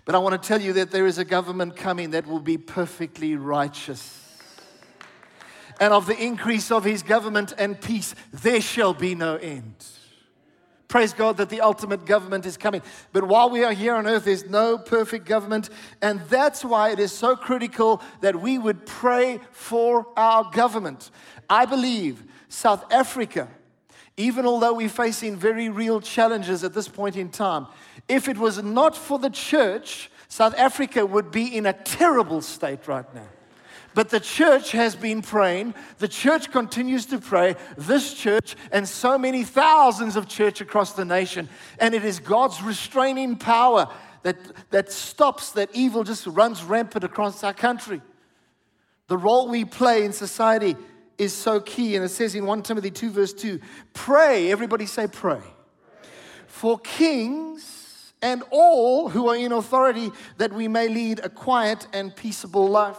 But 0.07 0.15
I 0.15 0.19
want 0.19 0.41
to 0.41 0.49
tell 0.49 0.63
you 0.63 0.73
that 0.75 0.93
there 0.93 1.05
is 1.05 1.19
a 1.19 1.25
government 1.25 1.77
coming 1.77 2.13
that 2.13 2.27
will 2.27 2.41
be 2.41 2.57
perfectly 2.57 3.37
righteous. 3.37 4.23
And 5.79 5.93
of 5.93 6.07
the 6.07 6.17
increase 6.17 6.71
of 6.71 6.85
his 6.85 7.03
government 7.03 7.53
and 7.59 7.79
peace, 7.79 8.15
there 8.33 8.61
shall 8.63 8.95
be 8.95 9.15
no 9.15 9.37
end. 9.37 9.75
Praise 10.89 11.13
God 11.13 11.39
that 11.39 11.51
the 11.51 11.61
ultimate 11.61 12.07
government 12.07 12.47
is 12.47 12.57
coming. 12.57 12.81
But 13.13 13.27
while 13.27 13.51
we 13.51 13.65
are 13.65 13.73
here 13.73 13.97
on 13.97 14.07
earth, 14.07 14.25
there's 14.25 14.49
no 14.49 14.79
perfect 14.79 15.27
government. 15.27 15.69
And 16.01 16.21
that's 16.31 16.65
why 16.65 16.91
it 16.91 17.01
is 17.01 17.11
so 17.11 17.35
critical 17.35 18.01
that 18.21 18.41
we 18.41 18.57
would 18.57 18.87
pray 18.87 19.41
for 19.51 20.07
our 20.17 20.49
government. 20.53 21.11
I 21.51 21.67
believe 21.67 22.23
South 22.49 22.91
Africa, 22.93 23.49
even 24.17 24.47
although 24.47 24.75
we're 24.75 24.89
facing 24.89 25.37
very 25.37 25.69
real 25.69 26.01
challenges 26.01 26.65
at 26.65 26.73
this 26.73 26.89
point 26.89 27.17
in 27.17 27.29
time, 27.29 27.67
if 28.09 28.29
it 28.29 28.39
was 28.39 28.63
not 28.63 28.97
for 28.97 29.19
the 29.19 29.31
church, 29.31 30.11
South 30.29 30.55
Africa 30.57 31.05
would 31.05 31.31
be 31.31 31.57
in 31.57 31.67
a 31.67 31.73
terrible 31.73 32.41
state 32.41 32.89
right 32.89 33.15
now. 33.15 33.29
But 33.95 34.11
the 34.11 34.21
church 34.21 34.73
has 34.73 34.95
been 34.95 35.23
praying. 35.23 35.75
The 35.99 36.09
church 36.09 36.51
continues 36.51 37.07
to 37.07 37.19
pray. 37.19 37.57
This 37.79 38.13
church 38.13 38.55
and 38.71 38.87
so 38.87 39.17
many 39.17 39.43
thousands 39.43 40.17
of 40.17 40.29
church 40.29 40.61
across 40.61 40.93
the 40.93 41.07
nation. 41.07 41.49
And 41.79 41.95
it 41.95 42.05
is 42.05 42.19
God's 42.19 42.63
restraining 42.63 43.37
power 43.37 43.89
that, 44.23 44.37
that 44.71 44.93
stops 44.93 45.53
that 45.53 45.71
evil 45.73 46.05
just 46.05 46.27
runs 46.27 46.63
rampant 46.63 47.05
across 47.05 47.43
our 47.43 47.55
country. 47.55 48.03
The 49.09 49.17
role 49.17 49.49
we 49.49 49.65
play 49.65 50.05
in 50.05 50.13
society 50.13 50.77
is 51.19 51.33
so 51.33 51.61
key. 51.61 51.97
And 51.97 52.05
it 52.05 52.09
says 52.09 52.35
in 52.35 52.47
1 52.47 52.63
Timothy 52.63 52.91
2, 52.91 53.11
verse 53.11 53.33
2 53.33 53.61
pray. 53.95 54.51
Everybody 54.51 54.87
say, 54.87 55.07
pray. 55.07 55.41
For 56.47 56.79
kings 56.79 58.13
and 58.23 58.43
all 58.51 59.09
who 59.09 59.29
are 59.29 59.37
in 59.37 59.53
authority, 59.53 60.11
that 60.39 60.53
we 60.53 60.69
may 60.69 60.89
lead 60.89 61.21
a 61.21 61.29
quiet 61.29 61.87
and 61.93 62.15
peaceable 62.15 62.69
life. 62.69 62.97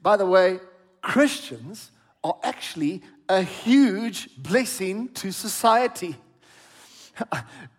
By 0.00 0.16
the 0.16 0.26
way, 0.26 0.60
Christians 1.00 1.90
are 2.22 2.36
actually 2.42 3.02
a 3.28 3.42
huge 3.42 4.28
blessing 4.36 5.08
to 5.14 5.32
society. 5.32 6.16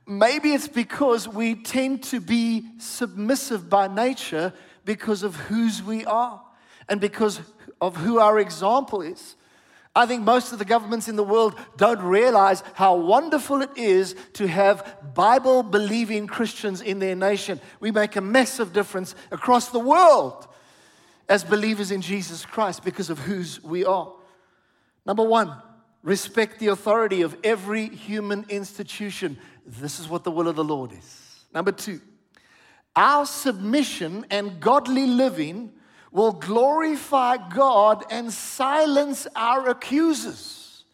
Maybe 0.07 0.53
it's 0.53 0.67
because 0.67 1.27
we 1.27 1.55
tend 1.55 2.03
to 2.03 2.19
be 2.19 2.65
submissive 2.77 3.69
by 3.69 3.87
nature 3.87 4.53
because 4.85 5.23
of 5.23 5.35
whose 5.35 5.81
we 5.81 6.05
are 6.05 6.41
and 6.89 6.99
because 6.99 7.39
of 7.83 7.97
who 7.97 8.17
our 8.17 8.39
example 8.39 9.01
is. 9.01 9.35
I 9.93 10.05
think 10.05 10.23
most 10.23 10.53
of 10.53 10.59
the 10.59 10.65
governments 10.65 11.09
in 11.09 11.17
the 11.17 11.23
world 11.23 11.53
don't 11.75 12.01
realize 12.01 12.63
how 12.73 12.95
wonderful 12.95 13.61
it 13.61 13.69
is 13.75 14.15
to 14.33 14.47
have 14.47 15.13
Bible 15.13 15.61
believing 15.63 16.25
Christians 16.25 16.81
in 16.81 16.99
their 16.99 17.15
nation. 17.15 17.59
We 17.81 17.91
make 17.91 18.15
a 18.15 18.21
massive 18.21 18.71
difference 18.71 19.15
across 19.31 19.69
the 19.69 19.79
world 19.79 20.47
as 21.27 21.43
believers 21.43 21.91
in 21.91 22.01
Jesus 22.01 22.45
Christ 22.45 22.85
because 22.85 23.09
of 23.09 23.19
whose 23.19 23.61
we 23.61 23.83
are. 23.83 24.11
Number 25.05 25.23
one, 25.23 25.53
respect 26.03 26.59
the 26.59 26.67
authority 26.67 27.21
of 27.21 27.37
every 27.43 27.89
human 27.89 28.45
institution. 28.47 29.37
This 29.65 29.99
is 29.99 30.07
what 30.07 30.23
the 30.23 30.31
will 30.31 30.47
of 30.47 30.55
the 30.55 30.63
Lord 30.63 30.93
is. 30.93 31.45
Number 31.53 31.73
two, 31.73 31.99
our 32.95 33.25
submission 33.25 34.25
and 34.31 34.61
godly 34.61 35.05
living 35.05 35.73
will 36.13 36.31
glorify 36.31 37.35
God 37.49 38.05
and 38.09 38.31
silence 38.31 39.27
our 39.35 39.67
accusers. 39.67 40.85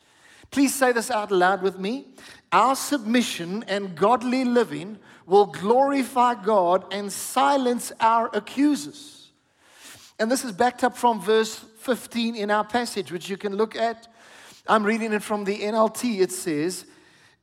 Please 0.50 0.74
say 0.74 0.94
this 0.94 1.12
out 1.12 1.30
loud 1.30 1.62
with 1.62 1.78
me. 1.78 2.08
Our 2.52 2.76
submission 2.76 3.64
and 3.68 3.96
godly 3.96 4.46
living 4.46 4.98
will 5.28 5.46
glorify 5.46 6.34
God 6.34 6.92
and 6.92 7.12
silence 7.12 7.92
our 8.00 8.32
accusers. 8.34 9.30
And 10.18 10.32
this 10.32 10.44
is 10.44 10.54
backed 10.54 10.84
up 10.84 10.98
from 10.98 11.22
verse 11.22 11.64
15 11.80 12.36
in 12.36 12.50
our 12.50 12.64
passage, 12.64 13.12
which 13.12 13.30
you 13.30 13.38
can 13.38 13.56
look 13.56 13.76
at. 13.76 14.08
I'm 14.68 14.84
reading 14.84 15.14
it 15.14 15.22
from 15.22 15.44
the 15.44 15.60
NLT. 15.60 16.22
It 16.22 16.32
says, 16.32 16.86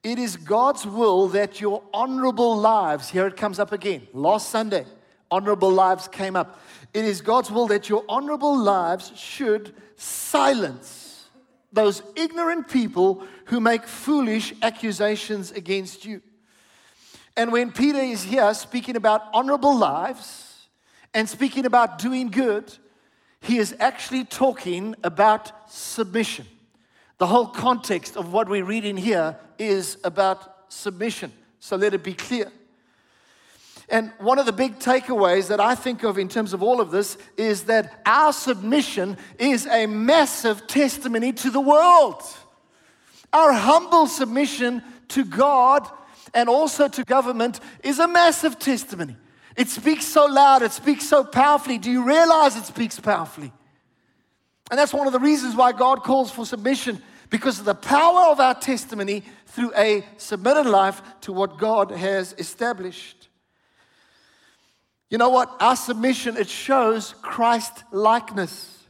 It 0.02 0.18
is 0.18 0.36
God's 0.36 0.86
will 0.86 1.28
that 1.28 1.60
your 1.60 1.82
honorable 1.92 2.56
lives, 2.56 3.10
here 3.10 3.26
it 3.26 3.36
comes 3.36 3.58
up 3.58 3.72
again, 3.72 4.08
last 4.12 4.48
Sunday, 4.48 4.86
honorable 5.30 5.70
lives 5.70 6.08
came 6.08 6.36
up. 6.36 6.60
It 6.96 7.04
is 7.04 7.20
God's 7.20 7.50
will 7.50 7.66
that 7.66 7.90
your 7.90 8.06
honorable 8.08 8.56
lives 8.56 9.12
should 9.16 9.74
silence 9.96 11.28
those 11.70 12.02
ignorant 12.14 12.68
people 12.68 13.22
who 13.44 13.60
make 13.60 13.84
foolish 13.84 14.54
accusations 14.62 15.52
against 15.52 16.06
you. 16.06 16.22
And 17.36 17.52
when 17.52 17.70
Peter 17.70 17.98
is 17.98 18.22
here 18.22 18.54
speaking 18.54 18.96
about 18.96 19.24
honorable 19.34 19.76
lives, 19.76 20.68
and 21.12 21.28
speaking 21.28 21.66
about 21.66 21.98
doing 21.98 22.30
good, 22.30 22.74
he 23.40 23.58
is 23.58 23.76
actually 23.78 24.24
talking 24.24 24.94
about 25.04 25.70
submission. 25.70 26.46
The 27.18 27.26
whole 27.26 27.48
context 27.48 28.16
of 28.16 28.32
what 28.32 28.48
we're 28.48 28.64
reading 28.64 28.96
here 28.96 29.36
is 29.58 29.98
about 30.02 30.72
submission. 30.72 31.30
So 31.60 31.76
let 31.76 31.92
it 31.92 32.02
be 32.02 32.14
clear. 32.14 32.50
And 33.88 34.10
one 34.18 34.38
of 34.38 34.46
the 34.46 34.52
big 34.52 34.78
takeaways 34.78 35.48
that 35.48 35.60
I 35.60 35.76
think 35.76 36.02
of 36.02 36.18
in 36.18 36.28
terms 36.28 36.52
of 36.52 36.62
all 36.62 36.80
of 36.80 36.90
this 36.90 37.16
is 37.36 37.64
that 37.64 38.02
our 38.04 38.32
submission 38.32 39.16
is 39.38 39.66
a 39.66 39.86
massive 39.86 40.66
testimony 40.66 41.32
to 41.34 41.50
the 41.50 41.60
world. 41.60 42.22
Our 43.32 43.52
humble 43.52 44.06
submission 44.06 44.82
to 45.08 45.24
God 45.24 45.88
and 46.34 46.48
also 46.48 46.88
to 46.88 47.04
government 47.04 47.60
is 47.84 48.00
a 48.00 48.08
massive 48.08 48.58
testimony. 48.58 49.16
It 49.56 49.68
speaks 49.68 50.04
so 50.04 50.26
loud, 50.26 50.62
it 50.62 50.72
speaks 50.72 51.08
so 51.08 51.24
powerfully. 51.24 51.78
Do 51.78 51.90
you 51.90 52.04
realize 52.04 52.56
it 52.56 52.64
speaks 52.64 52.98
powerfully? 52.98 53.52
And 54.70 54.78
that's 54.78 54.92
one 54.92 55.06
of 55.06 55.12
the 55.12 55.20
reasons 55.20 55.54
why 55.54 55.72
God 55.72 56.02
calls 56.02 56.30
for 56.30 56.44
submission 56.44 57.00
because 57.30 57.58
of 57.58 57.64
the 57.64 57.74
power 57.74 58.32
of 58.32 58.40
our 58.40 58.54
testimony 58.54 59.22
through 59.46 59.72
a 59.76 60.04
submitted 60.16 60.66
life 60.66 61.00
to 61.22 61.32
what 61.32 61.58
God 61.58 61.90
has 61.90 62.34
established. 62.36 63.15
You 65.10 65.18
know 65.18 65.30
what? 65.30 65.54
Our 65.60 65.76
submission, 65.76 66.36
it 66.36 66.48
shows 66.48 67.14
Christ 67.22 67.84
likeness. 67.92 68.84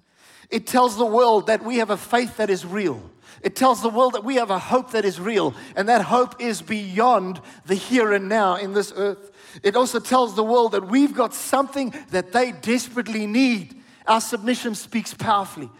It 0.50 0.66
tells 0.66 0.96
the 0.96 1.06
world 1.06 1.48
that 1.48 1.64
we 1.64 1.78
have 1.78 1.90
a 1.90 1.96
faith 1.96 2.38
that 2.38 2.50
is 2.50 2.64
real. 2.64 3.02
It 3.42 3.54
tells 3.54 3.82
the 3.82 3.90
world 3.90 4.14
that 4.14 4.24
we 4.24 4.36
have 4.36 4.50
a 4.50 4.58
hope 4.58 4.92
that 4.92 5.04
is 5.04 5.20
real, 5.20 5.54
and 5.76 5.88
that 5.88 6.02
hope 6.02 6.40
is 6.40 6.62
beyond 6.62 7.40
the 7.66 7.74
here 7.74 8.12
and 8.12 8.28
now 8.28 8.56
in 8.56 8.72
this 8.72 8.92
earth. 8.96 9.30
It 9.62 9.76
also 9.76 10.00
tells 10.00 10.34
the 10.34 10.42
world 10.42 10.72
that 10.72 10.88
we've 10.88 11.14
got 11.14 11.34
something 11.34 11.94
that 12.10 12.32
they 12.32 12.52
desperately 12.52 13.26
need. 13.26 13.82
Our 14.06 14.20
submission 14.20 14.74
speaks 14.74 15.12
powerfully. 15.12 15.70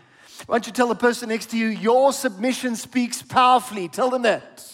Why 0.47 0.57
don't 0.57 0.67
you 0.67 0.73
tell 0.73 0.89
the 0.89 0.95
person 0.95 1.31
next 1.31 1.47
to 1.51 1.59
you, 1.59 1.69
your 1.69 2.13
submission 2.13 2.77
speaks 2.77 3.23
powerfully? 3.23 3.89
Tell 3.89 4.11
them 4.11 4.23
that. 4.23 4.71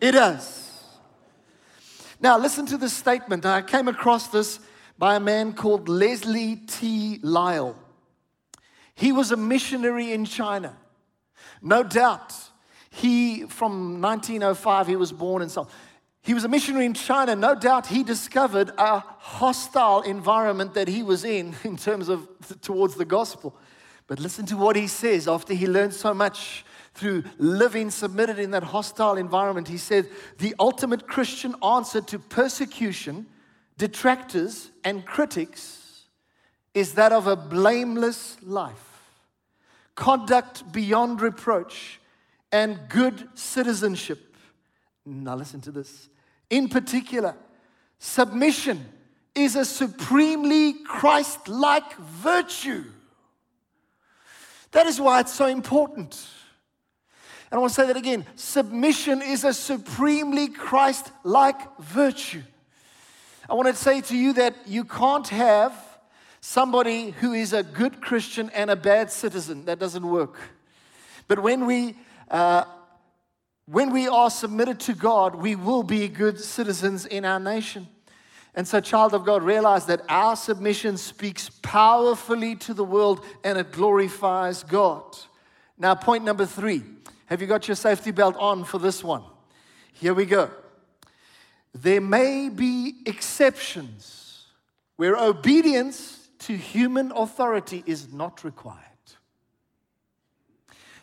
It 0.00 0.12
does. 0.12 0.63
Now, 2.24 2.38
listen 2.38 2.64
to 2.68 2.78
this 2.78 2.94
statement. 2.94 3.44
I 3.44 3.60
came 3.60 3.86
across 3.86 4.28
this 4.28 4.58
by 4.96 5.16
a 5.16 5.20
man 5.20 5.52
called 5.52 5.90
Leslie 5.90 6.56
T. 6.56 7.20
Lyall. 7.22 7.74
He 8.94 9.12
was 9.12 9.30
a 9.30 9.36
missionary 9.36 10.10
in 10.10 10.24
China. 10.24 10.74
No 11.60 11.82
doubt, 11.82 12.32
he, 12.88 13.42
from 13.42 14.00
1905, 14.00 14.86
he 14.86 14.96
was 14.96 15.12
born 15.12 15.42
in 15.42 15.50
South. 15.50 15.70
He 16.22 16.32
was 16.32 16.44
a 16.44 16.48
missionary 16.48 16.86
in 16.86 16.94
China. 16.94 17.36
No 17.36 17.54
doubt 17.54 17.88
he 17.88 18.02
discovered 18.02 18.70
a 18.78 19.00
hostile 19.00 20.00
environment 20.00 20.72
that 20.72 20.88
he 20.88 21.02
was 21.02 21.26
in, 21.26 21.54
in 21.62 21.76
terms 21.76 22.08
of 22.08 22.26
towards 22.62 22.94
the 22.94 23.04
gospel. 23.04 23.54
But 24.06 24.18
listen 24.18 24.46
to 24.46 24.56
what 24.56 24.76
he 24.76 24.86
says 24.86 25.28
after 25.28 25.52
he 25.52 25.66
learned 25.66 25.92
so 25.92 26.14
much 26.14 26.64
through 26.94 27.24
living 27.38 27.90
submitted 27.90 28.38
in 28.38 28.52
that 28.52 28.62
hostile 28.62 29.16
environment. 29.16 29.68
He 29.68 29.78
said, 29.78 30.08
The 30.38 30.54
ultimate 30.58 31.06
Christian 31.06 31.54
answer 31.62 32.00
to 32.00 32.18
persecution, 32.18 33.26
detractors, 33.76 34.70
and 34.84 35.04
critics 35.04 36.04
is 36.72 36.94
that 36.94 37.12
of 37.12 37.26
a 37.26 37.36
blameless 37.36 38.36
life, 38.42 39.02
conduct 39.94 40.72
beyond 40.72 41.20
reproach, 41.20 42.00
and 42.50 42.78
good 42.88 43.28
citizenship. 43.34 44.36
Now, 45.04 45.36
listen 45.36 45.60
to 45.62 45.72
this. 45.72 46.08
In 46.50 46.68
particular, 46.68 47.34
submission 47.98 48.84
is 49.34 49.56
a 49.56 49.64
supremely 49.64 50.74
Christ 50.84 51.48
like 51.48 51.96
virtue. 51.96 52.84
That 54.70 54.86
is 54.86 55.00
why 55.00 55.20
it's 55.20 55.32
so 55.32 55.46
important. 55.46 56.26
And 57.54 57.58
I 57.58 57.60
want 57.60 57.70
to 57.72 57.80
say 57.82 57.86
that 57.86 57.96
again 57.96 58.26
submission 58.34 59.22
is 59.22 59.44
a 59.44 59.54
supremely 59.54 60.48
Christ 60.48 61.12
like 61.22 61.78
virtue. 61.78 62.42
I 63.48 63.54
want 63.54 63.68
to 63.68 63.76
say 63.76 64.00
to 64.00 64.16
you 64.16 64.32
that 64.32 64.56
you 64.66 64.82
can't 64.82 65.28
have 65.28 65.72
somebody 66.40 67.10
who 67.10 67.32
is 67.32 67.52
a 67.52 67.62
good 67.62 68.00
Christian 68.00 68.50
and 68.56 68.70
a 68.70 68.74
bad 68.74 69.12
citizen. 69.12 69.66
That 69.66 69.78
doesn't 69.78 70.04
work. 70.04 70.36
But 71.28 71.38
when 71.38 71.64
we, 71.66 71.96
uh, 72.28 72.64
when 73.66 73.92
we 73.92 74.08
are 74.08 74.30
submitted 74.30 74.80
to 74.80 74.92
God, 74.92 75.36
we 75.36 75.54
will 75.54 75.84
be 75.84 76.08
good 76.08 76.40
citizens 76.40 77.06
in 77.06 77.24
our 77.24 77.38
nation. 77.38 77.86
And 78.56 78.66
so, 78.66 78.80
child 78.80 79.14
of 79.14 79.24
God, 79.24 79.44
realize 79.44 79.86
that 79.86 80.02
our 80.08 80.34
submission 80.34 80.96
speaks 80.96 81.50
powerfully 81.62 82.56
to 82.56 82.74
the 82.74 82.82
world 82.82 83.24
and 83.44 83.56
it 83.58 83.70
glorifies 83.70 84.64
God. 84.64 85.04
Now, 85.78 85.94
point 85.94 86.24
number 86.24 86.46
three 86.46 86.82
have 87.26 87.40
you 87.40 87.46
got 87.46 87.68
your 87.68 87.74
safety 87.74 88.10
belt 88.10 88.36
on 88.36 88.64
for 88.64 88.78
this 88.78 89.02
one? 89.02 89.22
Here 89.92 90.14
we 90.14 90.26
go. 90.26 90.50
There 91.72 92.00
may 92.00 92.48
be 92.48 92.94
exceptions 93.06 94.46
where 94.96 95.16
obedience 95.16 96.28
to 96.40 96.56
human 96.56 97.12
authority 97.12 97.82
is 97.86 98.12
not 98.12 98.44
required. 98.44 98.78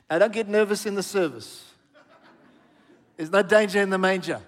Now, 0.10 0.20
don't 0.20 0.34
get 0.34 0.48
nervous 0.48 0.86
in 0.86 0.96
the 0.96 1.04
service. 1.04 1.66
There's 3.18 3.32
no 3.32 3.42
danger 3.42 3.82
in 3.82 3.90
the 3.90 3.98
manger. 3.98 4.42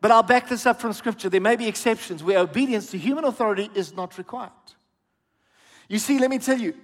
But 0.00 0.12
I'll 0.12 0.22
back 0.22 0.48
this 0.48 0.66
up 0.66 0.80
from 0.80 0.92
scripture. 0.92 1.28
There 1.28 1.40
may 1.40 1.56
be 1.56 1.66
exceptions 1.66 2.22
where 2.22 2.38
obedience 2.38 2.90
to 2.92 2.98
human 2.98 3.24
authority 3.24 3.70
is 3.74 3.92
not 3.92 4.16
required. 4.16 4.52
You 5.88 5.98
see, 5.98 6.18
let 6.18 6.30
me 6.30 6.38
tell 6.38 6.58
you, 6.58 6.74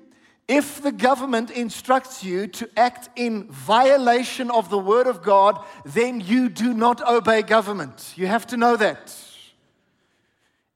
if 0.47 0.83
the 0.83 0.93
government 0.93 1.51
instructs 1.51 2.23
you 2.23 2.47
to 2.49 2.69
act 2.77 3.09
in 3.17 3.45
violation 3.45 4.51
of 4.51 4.69
the 4.69 4.79
word 4.79 5.07
of 5.07 5.23
God, 5.23 5.65
then 5.85 6.21
you 6.21 6.49
do 6.51 6.75
not 6.75 7.07
obey 7.07 7.43
government. 7.43 8.13
You 8.17 8.27
have 8.27 8.47
to 8.49 8.57
know 8.57 8.77
that. 8.77 9.17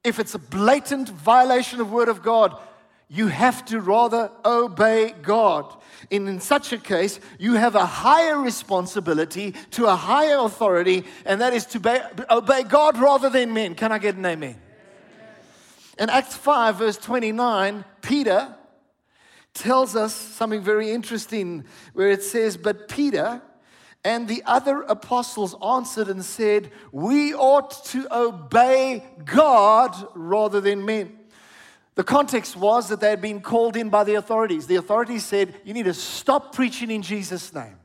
If 0.05 0.19
it's 0.19 0.35
a 0.35 0.39
blatant 0.39 1.11
violation 1.11 1.81
of 1.81 1.93
word 1.93 2.09
of 2.09 2.23
God, 2.23 2.57
you 3.11 3.27
have 3.27 3.65
to 3.67 3.81
rather 3.81 4.31
obey 4.45 5.15
God. 5.23 5.75
And 6.11 6.29
in 6.29 6.41
such 6.41 6.73
a 6.73 6.79
case, 6.79 7.21
you 7.39 7.55
have 7.55 7.75
a 7.75 7.85
higher 7.85 8.39
responsibility 8.39 9.55
to 9.73 9.87
a 9.87 9.97
higher 9.97 10.39
authority, 10.39 11.05
and 11.27 11.41
that 11.41 11.53
is 11.53 11.67
to 11.67 11.79
obey, 11.79 12.03
obey 12.31 12.63
God 12.63 12.99
rather 12.99 13.29
than 13.29 13.53
men. 13.53 13.75
Can 13.75 13.93
I 13.93 13.99
get 13.99 14.17
an 14.17 14.25
amen? 14.25 14.57
In 15.99 16.09
Acts 16.09 16.37
5, 16.37 16.77
verse 16.77 16.97
29, 16.97 17.85
Peter 18.01 18.55
tells 19.55 19.97
us 19.97 20.15
something 20.15 20.63
very 20.63 20.91
interesting 20.91 21.65
where 21.93 22.11
it 22.11 22.23
says, 22.23 22.57
But 22.57 22.89
Peter 22.89 23.43
and 24.05 24.29
the 24.29 24.43
other 24.47 24.83
apostles 24.83 25.57
answered 25.65 26.09
and 26.09 26.25
said, 26.25 26.71
We 26.93 27.35
ought 27.35 27.85
to 27.87 28.07
obey 28.17 29.05
God 29.25 29.95
rather 30.15 30.61
than 30.61 30.85
men. 30.85 31.19
The 31.95 32.05
context 32.05 32.57
was 32.57 32.89
that 32.89 33.01
they 33.01 33.11
had 33.11 33.21
been 33.21 33.41
called 33.41 33.77
in 33.77 33.89
by 33.89 34.05
the 34.05 34.15
authorities. 34.15 34.69
The 34.69 34.77
authorities 34.77 35.27
said, 35.27 35.61
You 35.65 35.75
need 35.75 35.87
to 35.87 35.95
stop 35.95 36.55
preaching 36.55 36.91
in 36.91 37.03
Jesus' 37.03 37.53
name. 37.53 37.77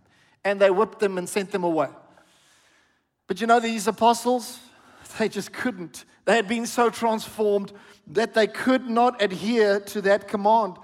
And 0.45 0.61
they 0.61 0.69
whipped 0.69 0.99
them 0.99 1.17
and 1.17 1.27
sent 1.27 1.51
them 1.51 1.63
away. 1.63 1.89
But 3.27 3.41
you 3.41 3.47
know, 3.47 3.59
these 3.59 3.87
apostles, 3.87 4.59
they 5.17 5.29
just 5.29 5.51
couldn't. 5.51 6.05
They 6.25 6.35
had 6.35 6.47
been 6.47 6.65
so 6.67 6.89
transformed 6.89 7.73
that 8.07 8.33
they 8.33 8.47
could 8.47 8.89
not 8.89 9.21
adhere 9.21 9.79
to 9.79 10.01
that 10.01 10.27
command. 10.27 10.77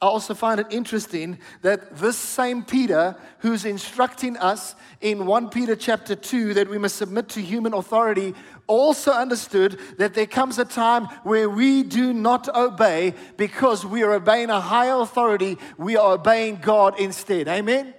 I 0.00 0.06
also 0.06 0.34
find 0.34 0.60
it 0.60 0.66
interesting 0.68 1.38
that 1.62 1.96
this 1.96 2.18
same 2.18 2.62
Peter, 2.62 3.16
who's 3.38 3.64
instructing 3.64 4.36
us 4.36 4.74
in 5.00 5.24
1 5.24 5.48
Peter 5.48 5.74
chapter 5.74 6.14
2 6.14 6.52
that 6.54 6.68
we 6.68 6.76
must 6.76 6.96
submit 6.96 7.30
to 7.30 7.40
human 7.40 7.72
authority, 7.72 8.34
also 8.66 9.12
understood 9.12 9.78
that 9.96 10.12
there 10.12 10.26
comes 10.26 10.58
a 10.58 10.66
time 10.66 11.06
where 11.22 11.48
we 11.48 11.82
do 11.82 12.12
not 12.12 12.54
obey 12.54 13.14
because 13.38 13.86
we 13.86 14.02
are 14.02 14.12
obeying 14.12 14.50
a 14.50 14.60
higher 14.60 15.00
authority, 15.00 15.56
we 15.78 15.96
are 15.96 16.12
obeying 16.12 16.56
God 16.56 17.00
instead. 17.00 17.48
Amen? 17.48 17.94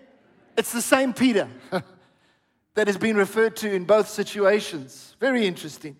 It's 0.55 0.71
the 0.71 0.83
same 0.83 1.13
Peter 1.13 1.47
that 2.75 2.85
has 2.85 2.97
been 2.97 3.17
referred 3.17 3.55
to 3.57 3.73
in 3.73 3.85
both 3.85 4.07
situations. 4.07 5.15
Very 5.19 5.47
interesting. 5.47 5.95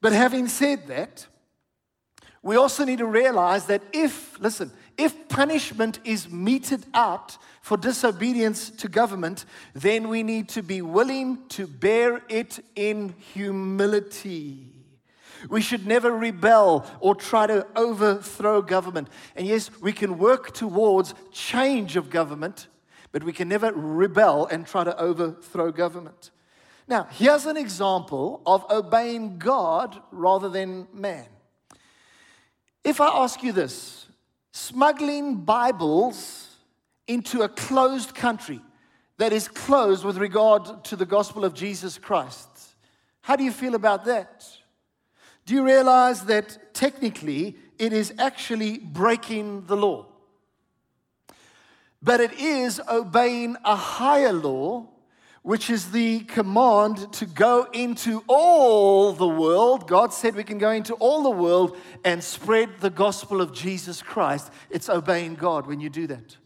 But 0.00 0.12
having 0.12 0.46
said 0.46 0.86
that, 0.86 1.26
we 2.42 2.56
also 2.56 2.84
need 2.84 2.98
to 2.98 3.06
realize 3.06 3.66
that 3.66 3.82
if, 3.92 4.38
listen, 4.40 4.70
if 4.96 5.28
punishment 5.28 5.98
is 6.04 6.30
meted 6.30 6.86
out 6.94 7.36
for 7.62 7.76
disobedience 7.76 8.70
to 8.70 8.88
government, 8.88 9.44
then 9.74 10.08
we 10.08 10.22
need 10.22 10.48
to 10.50 10.62
be 10.62 10.80
willing 10.80 11.46
to 11.48 11.66
bear 11.66 12.22
it 12.28 12.60
in 12.76 13.14
humility. 13.34 14.72
We 15.48 15.60
should 15.60 15.86
never 15.86 16.10
rebel 16.10 16.86
or 17.00 17.14
try 17.14 17.46
to 17.46 17.66
overthrow 17.76 18.62
government. 18.62 19.08
And 19.36 19.46
yes, 19.46 19.70
we 19.80 19.92
can 19.92 20.18
work 20.18 20.52
towards 20.52 21.14
change 21.30 21.96
of 21.96 22.10
government, 22.10 22.66
but 23.12 23.22
we 23.22 23.32
can 23.32 23.48
never 23.48 23.72
rebel 23.72 24.46
and 24.46 24.66
try 24.66 24.84
to 24.84 24.98
overthrow 24.98 25.70
government. 25.70 26.30
Now, 26.88 27.06
here's 27.10 27.46
an 27.46 27.56
example 27.56 28.42
of 28.46 28.64
obeying 28.70 29.38
God 29.38 30.00
rather 30.10 30.48
than 30.48 30.88
man. 30.92 31.26
If 32.84 33.00
I 33.00 33.08
ask 33.08 33.42
you 33.42 33.52
this, 33.52 34.06
smuggling 34.52 35.36
Bibles 35.36 36.48
into 37.06 37.42
a 37.42 37.48
closed 37.48 38.14
country 38.14 38.60
that 39.18 39.32
is 39.32 39.48
closed 39.48 40.04
with 40.04 40.16
regard 40.16 40.84
to 40.84 40.96
the 40.96 41.06
gospel 41.06 41.44
of 41.44 41.54
Jesus 41.54 41.98
Christ. 41.98 42.48
How 43.22 43.36
do 43.36 43.44
you 43.44 43.52
feel 43.52 43.74
about 43.74 44.04
that? 44.04 44.46
Do 45.44 45.54
you 45.54 45.64
realize 45.64 46.24
that 46.26 46.74
technically 46.74 47.56
it 47.78 47.92
is 47.92 48.12
actually 48.18 48.78
breaking 48.78 49.66
the 49.66 49.76
law? 49.76 50.06
But 52.02 52.20
it 52.20 52.32
is 52.34 52.80
obeying 52.88 53.56
a 53.64 53.74
higher 53.74 54.32
law 54.32 54.88
which 55.42 55.70
is 55.70 55.92
the 55.92 56.20
command 56.20 57.12
to 57.14 57.26
go 57.26 57.66
into 57.72 58.22
all 58.26 59.12
the 59.12 59.28
world. 59.28 59.88
God 59.88 60.12
said 60.12 60.34
we 60.34 60.44
can 60.44 60.58
go 60.58 60.70
into 60.70 60.94
all 60.94 61.22
the 61.22 61.30
world 61.30 61.76
and 62.04 62.22
spread 62.22 62.80
the 62.80 62.90
gospel 62.90 63.40
of 63.40 63.52
Jesus 63.52 64.02
Christ. 64.02 64.50
It's 64.70 64.88
obeying 64.88 65.34
God 65.34 65.66
when 65.66 65.80
you 65.80 65.90
do 65.90 66.06
that. 66.08 66.36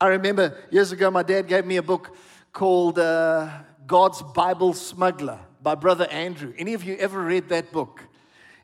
I 0.00 0.08
remember 0.08 0.56
years 0.70 0.92
ago, 0.92 1.10
my 1.10 1.22
dad 1.22 1.48
gave 1.48 1.66
me 1.66 1.76
a 1.76 1.82
book 1.82 2.16
called 2.52 2.98
uh, 2.98 3.48
God's 3.86 4.22
Bible 4.22 4.72
Smuggler 4.74 5.40
by 5.62 5.74
Brother 5.74 6.06
Andrew. 6.10 6.52
Any 6.56 6.74
of 6.74 6.84
you 6.84 6.96
ever 6.96 7.20
read 7.20 7.48
that 7.48 7.72
book? 7.72 8.02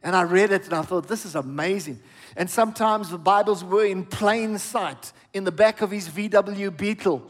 And 0.03 0.15
I 0.15 0.23
read 0.23 0.53
it 0.53 0.67
and 0.67 0.75
I 0.75 0.83
thought, 0.83 1.09
this 1.09 1.25
is 1.25 1.35
amazing. 1.35 2.01
And 2.37 2.51
sometimes 2.51 3.09
the 3.09 3.19
Bibles 3.19 3.65
were 3.65 3.87
in 3.87 4.05
plain 4.05 4.59
sight 4.59 5.13
in 5.33 5.45
the 5.45 5.53
back 5.53 5.81
of 5.81 5.91
his 5.91 6.09
VW 6.09 6.77
Beetle. 6.77 7.23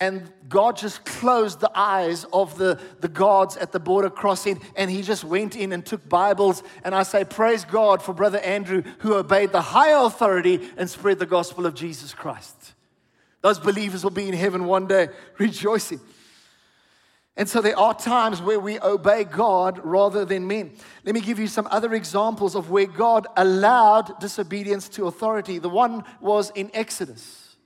And 0.00 0.30
God 0.48 0.76
just 0.76 1.04
closed 1.04 1.60
the 1.60 1.70
eyes 1.74 2.24
of 2.32 2.58
the, 2.58 2.80
the 3.00 3.08
guards 3.08 3.56
at 3.56 3.72
the 3.72 3.78
border 3.78 4.10
crossing, 4.10 4.60
and 4.76 4.90
he 4.90 5.02
just 5.02 5.22
went 5.22 5.56
in 5.56 5.72
and 5.72 5.86
took 5.86 6.08
Bibles. 6.08 6.62
And 6.82 6.94
I 6.94 7.04
say, 7.04 7.24
Praise 7.24 7.64
God 7.64 8.02
for 8.02 8.12
Brother 8.12 8.40
Andrew, 8.40 8.82
who 8.98 9.14
obeyed 9.14 9.52
the 9.52 9.62
higher 9.62 10.04
authority 10.04 10.68
and 10.76 10.90
spread 10.90 11.20
the 11.20 11.26
gospel 11.26 11.64
of 11.64 11.74
Jesus 11.74 12.12
Christ. 12.12 12.74
Those 13.40 13.58
believers 13.58 14.02
will 14.02 14.10
be 14.10 14.26
in 14.26 14.34
heaven 14.34 14.64
one 14.64 14.86
day 14.86 15.08
rejoicing. 15.38 16.00
And 17.36 17.48
so 17.48 17.60
there 17.60 17.78
are 17.78 17.94
times 17.94 18.40
where 18.40 18.60
we 18.60 18.78
obey 18.80 19.24
God 19.24 19.80
rather 19.84 20.24
than 20.24 20.46
men. 20.46 20.72
Let 21.04 21.14
me 21.14 21.20
give 21.20 21.40
you 21.40 21.48
some 21.48 21.66
other 21.70 21.92
examples 21.94 22.54
of 22.54 22.70
where 22.70 22.86
God 22.86 23.26
allowed 23.36 24.20
disobedience 24.20 24.88
to 24.90 25.08
authority. 25.08 25.58
The 25.58 25.68
one 25.68 26.04
was 26.20 26.50
in 26.54 26.70
Exodus. 26.72 27.56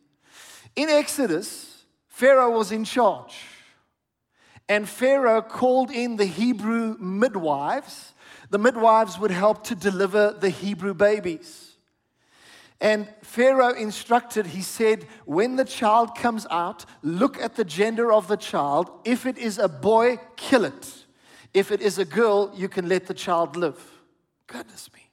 In 0.75 0.88
Exodus, 0.88 1.78
Pharaoh 2.18 2.50
was 2.50 2.72
in 2.72 2.83
charge. 2.83 3.37
And 4.68 4.88
Pharaoh 4.88 5.40
called 5.40 5.92
in 5.92 6.16
the 6.16 6.24
Hebrew 6.24 6.96
midwives. 6.98 8.12
The 8.50 8.59
midwives 8.59 9.20
would 9.20 9.31
help 9.31 9.62
to 9.68 9.76
deliver 9.76 10.33
the 10.33 10.50
Hebrew 10.50 10.94
babies. 10.94 11.76
And 12.81 13.07
Pharaoh 13.22 13.72
instructed, 13.72 14.46
he 14.46 14.62
said, 14.62 15.07
when 15.26 15.54
the 15.54 15.64
child 15.64 16.16
comes 16.16 16.44
out, 16.50 16.87
look 17.02 17.40
at 17.40 17.54
the 17.54 17.64
gender 17.64 18.12
of 18.12 18.26
the 18.26 18.37
child. 18.37 18.90
If 19.04 19.24
it 19.24 19.38
is 19.38 19.59
a 19.59 19.68
boy, 19.68 20.18
kill 20.35 20.64
it. 20.64 21.04
If 21.54 21.70
it 21.70 21.81
is 21.81 21.98
a 21.98 22.04
girl, 22.04 22.52
you 22.52 22.68
can 22.68 22.88
let 22.88 23.07
the 23.07 23.14
child 23.14 23.54
live. 23.54 23.81
Goodness 24.48 24.90
me. 24.92 25.09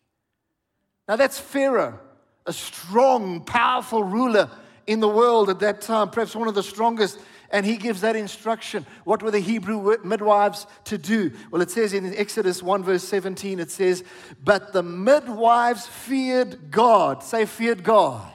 Now 1.07 1.17
that's 1.17 1.39
Pharaoh, 1.39 1.99
a 2.47 2.53
strong, 2.53 3.41
powerful 3.41 4.03
ruler 4.03 4.49
in 4.87 4.99
the 4.99 5.09
world 5.09 5.49
at 5.49 5.59
that 5.59 5.81
time, 5.81 6.09
perhaps 6.09 6.35
one 6.35 6.47
of 6.47 6.55
the 6.55 6.63
strongest 6.63 7.19
and 7.51 7.65
he 7.65 7.77
gives 7.77 8.01
that 8.01 8.15
instruction. 8.15 8.85
What 9.03 9.23
were 9.23 9.31
the 9.31 9.39
Hebrew 9.39 9.97
midwives 10.03 10.67
to 10.85 10.97
do? 10.97 11.31
Well, 11.51 11.61
it 11.61 11.71
says 11.71 11.93
in 11.93 12.13
Exodus 12.15 12.61
1, 12.61 12.83
verse 12.83 13.03
17, 13.03 13.59
it 13.59 13.71
says, 13.71 14.03
But 14.43 14.73
the 14.73 14.83
midwives 14.83 15.85
feared 15.85 16.71
God. 16.71 17.23
Say, 17.23 17.45
feared 17.45 17.83
God. 17.83 18.31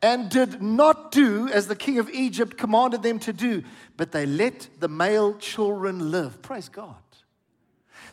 And 0.00 0.28
did 0.28 0.62
not 0.62 1.10
do 1.10 1.48
as 1.48 1.66
the 1.66 1.76
king 1.76 1.98
of 1.98 2.08
Egypt 2.10 2.56
commanded 2.56 3.02
them 3.02 3.18
to 3.20 3.32
do, 3.32 3.64
but 3.96 4.12
they 4.12 4.26
let 4.26 4.68
the 4.78 4.88
male 4.88 5.34
children 5.34 6.12
live. 6.12 6.40
Praise 6.40 6.68
God. 6.68 6.94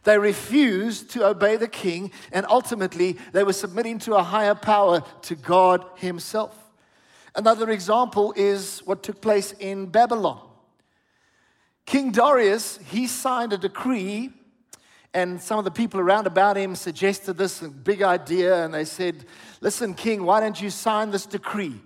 They 0.04 0.18
refused 0.18 1.12
to 1.12 1.28
obey 1.28 1.58
the 1.58 1.68
king, 1.68 2.12
and 2.32 2.46
ultimately 2.50 3.18
they 3.34 3.44
were 3.44 3.54
submitting 3.54 4.00
to 4.00 4.16
a 4.16 4.24
higher 4.24 4.56
power, 4.56 5.04
to 5.24 5.36
God 5.36 5.86
Himself. 5.96 6.65
Another 7.36 7.70
example 7.70 8.34
is 8.36 8.80
what 8.86 9.04
took 9.04 9.20
place 9.20 9.52
in 9.54 9.88
Babylon. 9.88 10.42
King 11.86 12.12
Darius, 12.12 12.80
he 12.90 13.08
signed 13.08 13.54
a 13.54 13.58
decree, 13.58 14.32
and 15.14 15.42
some 15.42 15.60
of 15.60 15.66
the 15.66 15.72
people 15.72 16.00
around 16.00 16.28
about 16.28 16.58
him 16.58 16.76
suggested 16.76 17.38
this 17.38 17.60
big 17.60 18.02
idea, 18.02 18.64
and 18.64 18.74
they 18.74 18.86
said, 18.86 19.26
Listen, 19.62 19.94
King, 19.94 20.24
why 20.24 20.40
don't 20.40 20.60
you 20.62 20.70
sign 20.70 21.12
this 21.12 21.26
decree 21.26 21.80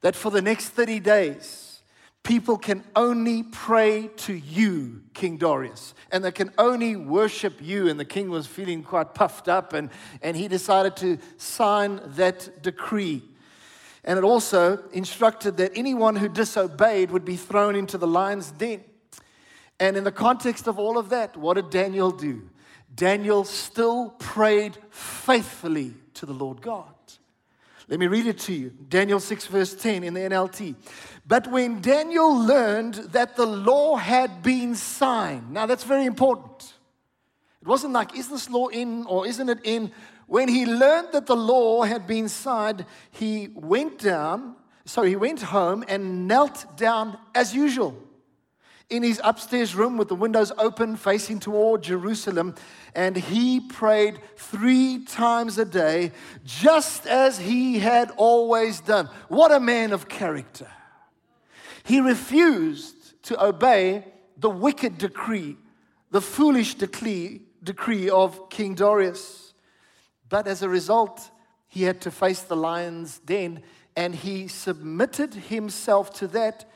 that 0.00 0.16
for 0.16 0.30
the 0.30 0.42
next 0.42 0.70
30 0.70 1.00
days, 1.00 1.82
people 2.22 2.58
can 2.58 2.84
only 2.96 3.42
pray 3.44 4.08
to 4.08 4.34
you, 4.34 5.02
King 5.14 5.36
Darius, 5.36 5.94
and 6.12 6.24
they 6.24 6.32
can 6.32 6.52
only 6.58 6.96
worship 6.96 7.54
you. 7.60 7.88
And 7.88 7.98
the 7.98 8.04
king 8.04 8.30
was 8.30 8.46
feeling 8.46 8.82
quite 8.82 9.14
puffed 9.14 9.48
up, 9.48 9.72
and, 9.72 9.90
and 10.22 10.36
he 10.36 10.48
decided 10.48 10.96
to 10.96 11.18
sign 11.36 12.00
that 12.16 12.62
decree. 12.62 13.22
And 14.04 14.18
it 14.18 14.24
also 14.24 14.82
instructed 14.92 15.56
that 15.58 15.72
anyone 15.74 16.16
who 16.16 16.28
disobeyed 16.28 17.10
would 17.10 17.24
be 17.24 17.36
thrown 17.36 17.76
into 17.76 17.98
the 17.98 18.06
lion's 18.06 18.50
den. 18.50 18.82
And 19.78 19.96
in 19.96 20.04
the 20.04 20.12
context 20.12 20.66
of 20.66 20.78
all 20.78 20.98
of 20.98 21.10
that, 21.10 21.36
what 21.36 21.54
did 21.54 21.70
Daniel 21.70 22.10
do? 22.10 22.48
Daniel 22.94 23.44
still 23.44 24.10
prayed 24.18 24.76
faithfully 24.90 25.94
to 26.14 26.26
the 26.26 26.32
Lord 26.32 26.60
God. 26.60 26.94
Let 27.88 27.98
me 27.98 28.06
read 28.06 28.26
it 28.26 28.38
to 28.40 28.52
you. 28.52 28.70
Daniel 28.88 29.18
6, 29.18 29.46
verse 29.46 29.74
10 29.74 30.04
in 30.04 30.14
the 30.14 30.20
NLT. 30.20 30.76
But 31.26 31.48
when 31.48 31.80
Daniel 31.80 32.32
learned 32.36 32.94
that 32.94 33.36
the 33.36 33.46
law 33.46 33.96
had 33.96 34.42
been 34.42 34.76
signed, 34.76 35.50
now 35.50 35.66
that's 35.66 35.84
very 35.84 36.04
important. 36.04 36.72
It 37.60 37.66
wasn't 37.68 37.92
like, 37.92 38.16
is 38.16 38.28
this 38.28 38.48
law 38.48 38.68
in 38.68 39.04
or 39.06 39.26
isn't 39.26 39.48
it 39.48 39.58
in? 39.64 39.92
When 40.30 40.46
he 40.46 40.64
learned 40.64 41.08
that 41.10 41.26
the 41.26 41.34
law 41.34 41.82
had 41.82 42.06
been 42.06 42.28
signed, 42.28 42.86
he 43.10 43.48
went 43.52 43.98
down, 43.98 44.54
so 44.84 45.02
he 45.02 45.16
went 45.16 45.42
home 45.42 45.84
and 45.88 46.28
knelt 46.28 46.76
down 46.76 47.18
as 47.34 47.52
usual 47.52 48.00
in 48.88 49.02
his 49.02 49.20
upstairs 49.24 49.74
room 49.74 49.96
with 49.96 50.06
the 50.06 50.14
windows 50.14 50.52
open 50.56 50.94
facing 50.94 51.40
toward 51.40 51.82
Jerusalem. 51.82 52.54
And 52.94 53.16
he 53.16 53.58
prayed 53.58 54.20
three 54.36 55.04
times 55.04 55.58
a 55.58 55.64
day, 55.64 56.12
just 56.44 57.08
as 57.08 57.36
he 57.36 57.80
had 57.80 58.12
always 58.16 58.78
done. 58.78 59.08
What 59.26 59.50
a 59.50 59.58
man 59.58 59.92
of 59.92 60.08
character. 60.08 60.70
He 61.82 61.98
refused 61.98 63.20
to 63.24 63.44
obey 63.44 64.04
the 64.36 64.50
wicked 64.50 64.96
decree, 64.96 65.56
the 66.12 66.20
foolish 66.20 66.76
decree, 66.76 67.42
decree 67.64 68.08
of 68.08 68.48
King 68.48 68.76
Darius. 68.76 69.49
But 70.30 70.46
as 70.46 70.62
a 70.62 70.68
result, 70.68 71.30
he 71.68 71.82
had 71.82 72.00
to 72.02 72.10
face 72.10 72.40
the 72.40 72.56
lion's 72.56 73.18
den, 73.18 73.62
and 73.94 74.14
he 74.14 74.48
submitted 74.48 75.34
himself 75.34 76.12
to 76.14 76.28
that 76.28 76.70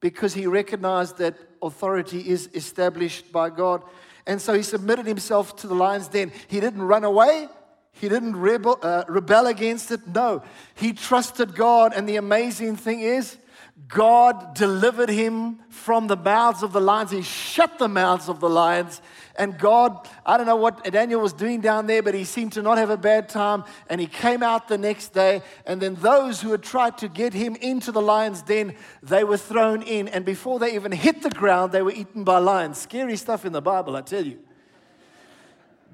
because 0.00 0.34
he 0.34 0.46
recognized 0.46 1.16
that 1.18 1.36
authority 1.62 2.28
is 2.28 2.50
established 2.54 3.32
by 3.32 3.48
God. 3.50 3.82
And 4.26 4.42
so 4.42 4.52
he 4.52 4.62
submitted 4.62 5.06
himself 5.06 5.56
to 5.56 5.66
the 5.66 5.74
lion's 5.74 6.08
den. 6.08 6.32
He 6.48 6.60
didn't 6.60 6.82
run 6.82 7.04
away. 7.04 7.48
He 7.92 8.08
didn't 8.08 8.36
rebel, 8.36 8.78
uh, 8.82 9.04
rebel 9.08 9.46
against 9.46 9.90
it. 9.90 10.06
No, 10.06 10.42
he 10.74 10.92
trusted 10.92 11.54
God. 11.54 11.92
And 11.94 12.08
the 12.08 12.16
amazing 12.16 12.76
thing 12.76 13.00
is, 13.00 13.38
God 13.86 14.54
delivered 14.54 15.08
him 15.08 15.60
from 15.68 16.08
the 16.08 16.16
mouths 16.16 16.62
of 16.62 16.72
the 16.72 16.80
lions. 16.80 17.10
He 17.10 17.22
shut 17.22 17.78
the 17.78 17.88
mouths 17.88 18.28
of 18.28 18.40
the 18.40 18.48
lions. 18.48 19.00
And 19.36 19.56
God, 19.56 20.08
I 20.26 20.36
don't 20.36 20.46
know 20.46 20.56
what 20.56 20.84
Daniel 20.92 21.20
was 21.20 21.32
doing 21.32 21.60
down 21.60 21.86
there, 21.86 22.02
but 22.02 22.12
he 22.12 22.24
seemed 22.24 22.52
to 22.54 22.62
not 22.62 22.76
have 22.78 22.90
a 22.90 22.96
bad 22.96 23.28
time. 23.28 23.64
And 23.88 24.00
he 24.00 24.08
came 24.08 24.42
out 24.42 24.66
the 24.66 24.76
next 24.76 25.14
day. 25.14 25.42
And 25.64 25.80
then 25.80 25.94
those 25.94 26.40
who 26.40 26.50
had 26.50 26.62
tried 26.62 26.98
to 26.98 27.08
get 27.08 27.32
him 27.32 27.54
into 27.56 27.92
the 27.92 28.02
lion's 28.02 28.42
den, 28.42 28.74
they 29.02 29.22
were 29.22 29.36
thrown 29.36 29.82
in. 29.82 30.08
And 30.08 30.24
before 30.24 30.58
they 30.58 30.74
even 30.74 30.90
hit 30.90 31.22
the 31.22 31.30
ground, 31.30 31.70
they 31.70 31.82
were 31.82 31.92
eaten 31.92 32.24
by 32.24 32.38
lions. 32.38 32.78
Scary 32.78 33.16
stuff 33.16 33.44
in 33.46 33.52
the 33.52 33.62
Bible, 33.62 33.94
I 33.94 34.02
tell 34.02 34.24
you. 34.24 34.38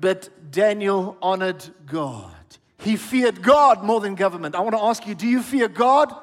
But 0.00 0.30
Daniel 0.50 1.18
honored 1.20 1.64
God. 1.86 2.32
He 2.78 2.96
feared 2.96 3.42
God 3.42 3.84
more 3.84 4.00
than 4.00 4.14
government. 4.14 4.54
I 4.54 4.60
want 4.60 4.74
to 4.74 4.82
ask 4.82 5.06
you 5.06 5.14
do 5.14 5.28
you 5.28 5.42
fear 5.42 5.68
God? 5.68 6.14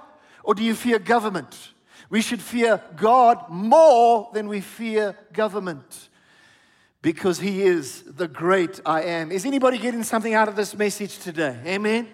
Or 0.44 0.54
do 0.54 0.64
you 0.64 0.76
fear 0.76 1.00
government? 1.00 1.72
We 2.10 2.22
should 2.22 2.42
fear 2.42 2.82
God 2.96 3.50
more 3.50 4.30
than 4.34 4.48
we 4.48 4.62
fear 4.62 5.18
government 5.34 6.10
because 7.02 7.40
He 7.40 7.64
is 7.64 8.04
the 8.04 8.28
great 8.28 8.80
I 8.86 9.04
am. 9.04 9.32
Is 9.32 9.46
anybody 9.46 9.78
getting 9.78 10.04
something 10.04 10.34
out 10.34 10.48
of 10.48 10.56
this 10.56 10.76
message 10.76 11.20
today? 11.20 11.58
Amen. 11.66 12.08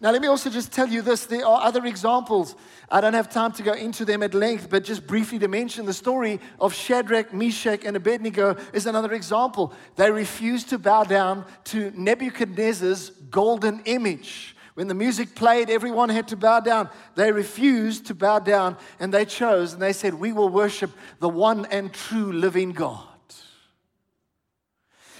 Now, 0.00 0.12
let 0.12 0.22
me 0.22 0.28
also 0.28 0.48
just 0.48 0.72
tell 0.72 0.86
you 0.86 1.02
this. 1.02 1.26
There 1.26 1.44
are 1.44 1.62
other 1.62 1.84
examples. 1.84 2.54
I 2.88 3.00
don't 3.00 3.14
have 3.14 3.28
time 3.28 3.50
to 3.54 3.64
go 3.64 3.72
into 3.72 4.04
them 4.04 4.22
at 4.22 4.32
length, 4.32 4.70
but 4.70 4.84
just 4.84 5.04
briefly 5.08 5.40
to 5.40 5.48
mention 5.48 5.86
the 5.86 5.92
story 5.92 6.38
of 6.60 6.72
Shadrach, 6.72 7.34
Meshach, 7.34 7.84
and 7.84 7.96
Abednego 7.96 8.56
is 8.72 8.86
another 8.86 9.12
example. 9.12 9.72
They 9.96 10.12
refused 10.12 10.68
to 10.68 10.78
bow 10.78 11.02
down 11.02 11.44
to 11.64 11.90
Nebuchadnezzar's 11.96 13.10
golden 13.10 13.80
image. 13.86 14.54
When 14.78 14.86
the 14.86 14.94
music 14.94 15.34
played, 15.34 15.70
everyone 15.70 16.08
had 16.08 16.28
to 16.28 16.36
bow 16.36 16.60
down. 16.60 16.88
They 17.16 17.32
refused 17.32 18.06
to 18.06 18.14
bow 18.14 18.38
down 18.38 18.76
and 19.00 19.12
they 19.12 19.24
chose 19.24 19.72
and 19.72 19.82
they 19.82 19.92
said, 19.92 20.14
We 20.14 20.30
will 20.30 20.50
worship 20.50 20.92
the 21.18 21.28
one 21.28 21.66
and 21.72 21.92
true 21.92 22.30
living 22.30 22.70
God. 22.70 23.08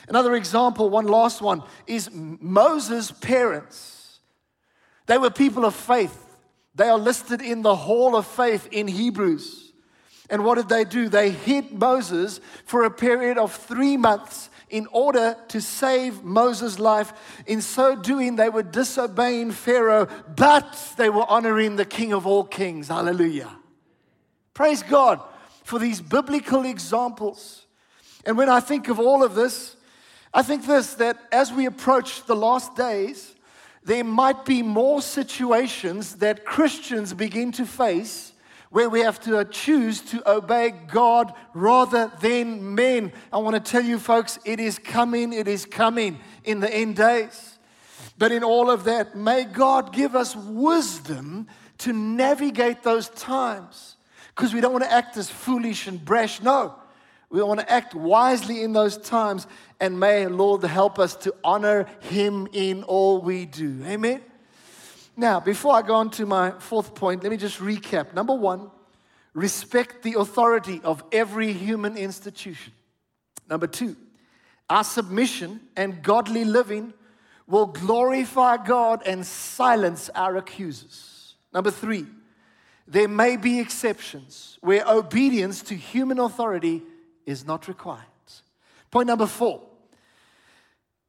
Another 0.08 0.36
example, 0.36 0.88
one 0.90 1.08
last 1.08 1.42
one, 1.42 1.64
is 1.88 2.08
Moses' 2.12 3.10
parents. 3.10 4.20
They 5.06 5.18
were 5.18 5.28
people 5.28 5.64
of 5.64 5.74
faith. 5.74 6.38
They 6.76 6.88
are 6.88 6.96
listed 6.96 7.42
in 7.42 7.62
the 7.62 7.74
hall 7.74 8.14
of 8.14 8.28
faith 8.28 8.68
in 8.70 8.86
Hebrews. 8.86 9.72
And 10.30 10.44
what 10.44 10.54
did 10.54 10.68
they 10.68 10.84
do? 10.84 11.08
They 11.08 11.30
hid 11.30 11.72
Moses 11.72 12.40
for 12.64 12.84
a 12.84 12.92
period 12.92 13.38
of 13.38 13.52
three 13.52 13.96
months 13.96 14.50
in 14.70 14.86
order 14.92 15.36
to 15.48 15.60
save 15.60 16.22
Moses' 16.22 16.78
life. 16.78 17.12
In 17.46 17.60
so 17.60 17.96
doing, 17.96 18.36
they 18.36 18.48
were 18.48 18.62
disobeying 18.62 19.52
Pharaoh, 19.52 20.08
but 20.36 20.94
they 20.96 21.10
were 21.10 21.24
honoring 21.28 21.76
the 21.76 21.84
King 21.84 22.12
of 22.12 22.26
all 22.26 22.44
kings. 22.44 22.88
Hallelujah. 22.88 23.50
Praise 24.54 24.82
God 24.82 25.20
for 25.64 25.78
these 25.78 26.00
biblical 26.00 26.64
examples. 26.64 27.66
And 28.24 28.36
when 28.36 28.48
I 28.48 28.60
think 28.60 28.88
of 28.88 28.98
all 28.98 29.22
of 29.22 29.34
this, 29.34 29.76
I 30.34 30.42
think 30.42 30.66
this 30.66 30.94
that 30.94 31.18
as 31.32 31.52
we 31.52 31.66
approach 31.66 32.24
the 32.24 32.36
last 32.36 32.76
days, 32.76 33.34
there 33.84 34.04
might 34.04 34.44
be 34.44 34.62
more 34.62 35.00
situations 35.00 36.16
that 36.16 36.44
Christians 36.44 37.14
begin 37.14 37.52
to 37.52 37.64
face 37.64 38.27
where 38.70 38.88
we 38.88 39.00
have 39.00 39.20
to 39.20 39.38
uh, 39.38 39.44
choose 39.44 40.00
to 40.02 40.30
obey 40.30 40.70
God 40.70 41.32
rather 41.54 42.12
than 42.20 42.74
men. 42.74 43.12
I 43.32 43.38
want 43.38 43.54
to 43.54 43.70
tell 43.70 43.82
you, 43.82 43.98
folks, 43.98 44.38
it 44.44 44.60
is 44.60 44.78
coming, 44.78 45.32
it 45.32 45.48
is 45.48 45.64
coming 45.64 46.18
in 46.44 46.60
the 46.60 46.72
end 46.72 46.96
days. 46.96 47.58
But 48.18 48.32
in 48.32 48.42
all 48.42 48.70
of 48.70 48.84
that, 48.84 49.16
may 49.16 49.44
God 49.44 49.92
give 49.92 50.16
us 50.16 50.34
wisdom 50.34 51.46
to 51.78 51.92
navigate 51.92 52.82
those 52.82 53.08
times 53.10 53.96
because 54.34 54.52
we 54.52 54.60
don't 54.60 54.72
want 54.72 54.84
to 54.84 54.92
act 54.92 55.16
as 55.16 55.30
foolish 55.30 55.86
and 55.86 56.04
brash. 56.04 56.42
No, 56.42 56.74
we 57.30 57.42
want 57.42 57.60
to 57.60 57.70
act 57.70 57.94
wisely 57.94 58.62
in 58.62 58.72
those 58.72 58.96
times. 58.98 59.46
And 59.80 59.98
may 60.00 60.26
Lord 60.26 60.62
help 60.64 60.98
us 60.98 61.14
to 61.16 61.34
honor 61.44 61.86
Him 62.00 62.48
in 62.52 62.82
all 62.82 63.20
we 63.20 63.46
do. 63.46 63.82
Amen. 63.84 64.22
Now, 65.18 65.40
before 65.40 65.74
I 65.74 65.82
go 65.82 65.96
on 65.96 66.10
to 66.10 66.26
my 66.26 66.52
fourth 66.52 66.94
point, 66.94 67.24
let 67.24 67.30
me 67.30 67.36
just 67.36 67.58
recap. 67.58 68.14
Number 68.14 68.34
one, 68.34 68.70
respect 69.34 70.04
the 70.04 70.14
authority 70.14 70.80
of 70.84 71.02
every 71.10 71.52
human 71.52 71.96
institution. 71.96 72.72
Number 73.50 73.66
two, 73.66 73.96
our 74.70 74.84
submission 74.84 75.60
and 75.76 76.04
godly 76.04 76.44
living 76.44 76.94
will 77.48 77.66
glorify 77.66 78.58
God 78.64 79.02
and 79.06 79.26
silence 79.26 80.08
our 80.14 80.36
accusers. 80.36 81.34
Number 81.52 81.72
three, 81.72 82.06
there 82.86 83.08
may 83.08 83.36
be 83.36 83.58
exceptions 83.58 84.56
where 84.60 84.84
obedience 84.86 85.62
to 85.62 85.74
human 85.74 86.20
authority 86.20 86.84
is 87.26 87.44
not 87.44 87.66
required. 87.66 88.04
Point 88.92 89.08
number 89.08 89.26
four 89.26 89.67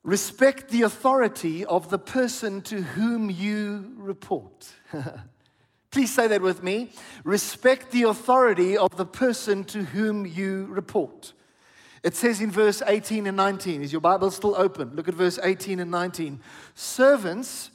Respect 0.10 0.70
the 0.70 0.82
authority 0.82 1.64
of 1.66 1.92
the 1.92 2.00
person 2.00 2.64
to 2.64 2.82
whom 2.82 3.30
you 3.30 3.94
report. 3.96 4.68
Please 5.92 6.12
say 6.12 6.26
that 6.26 6.42
with 6.42 6.64
me. 6.64 6.90
Respect 7.24 7.92
the 7.92 8.02
authority 8.02 8.76
of 8.76 8.98
the 8.98 9.06
person 9.06 9.64
to 9.66 9.84
whom 9.84 10.26
you 10.26 10.66
report. 10.72 11.34
It 12.02 12.16
says 12.16 12.42
in 12.42 12.50
verse 12.50 12.82
18 12.88 13.28
and 13.28 13.38
19, 13.38 13.84
is 13.84 13.92
your 13.92 14.02
Bible 14.02 14.32
still 14.32 14.56
open? 14.56 14.96
Look 14.96 15.08
at 15.08 15.14
verse 15.14 15.38
18 15.44 15.80
and 15.80 15.92
19. 15.92 16.40
Servants, 16.74 17.70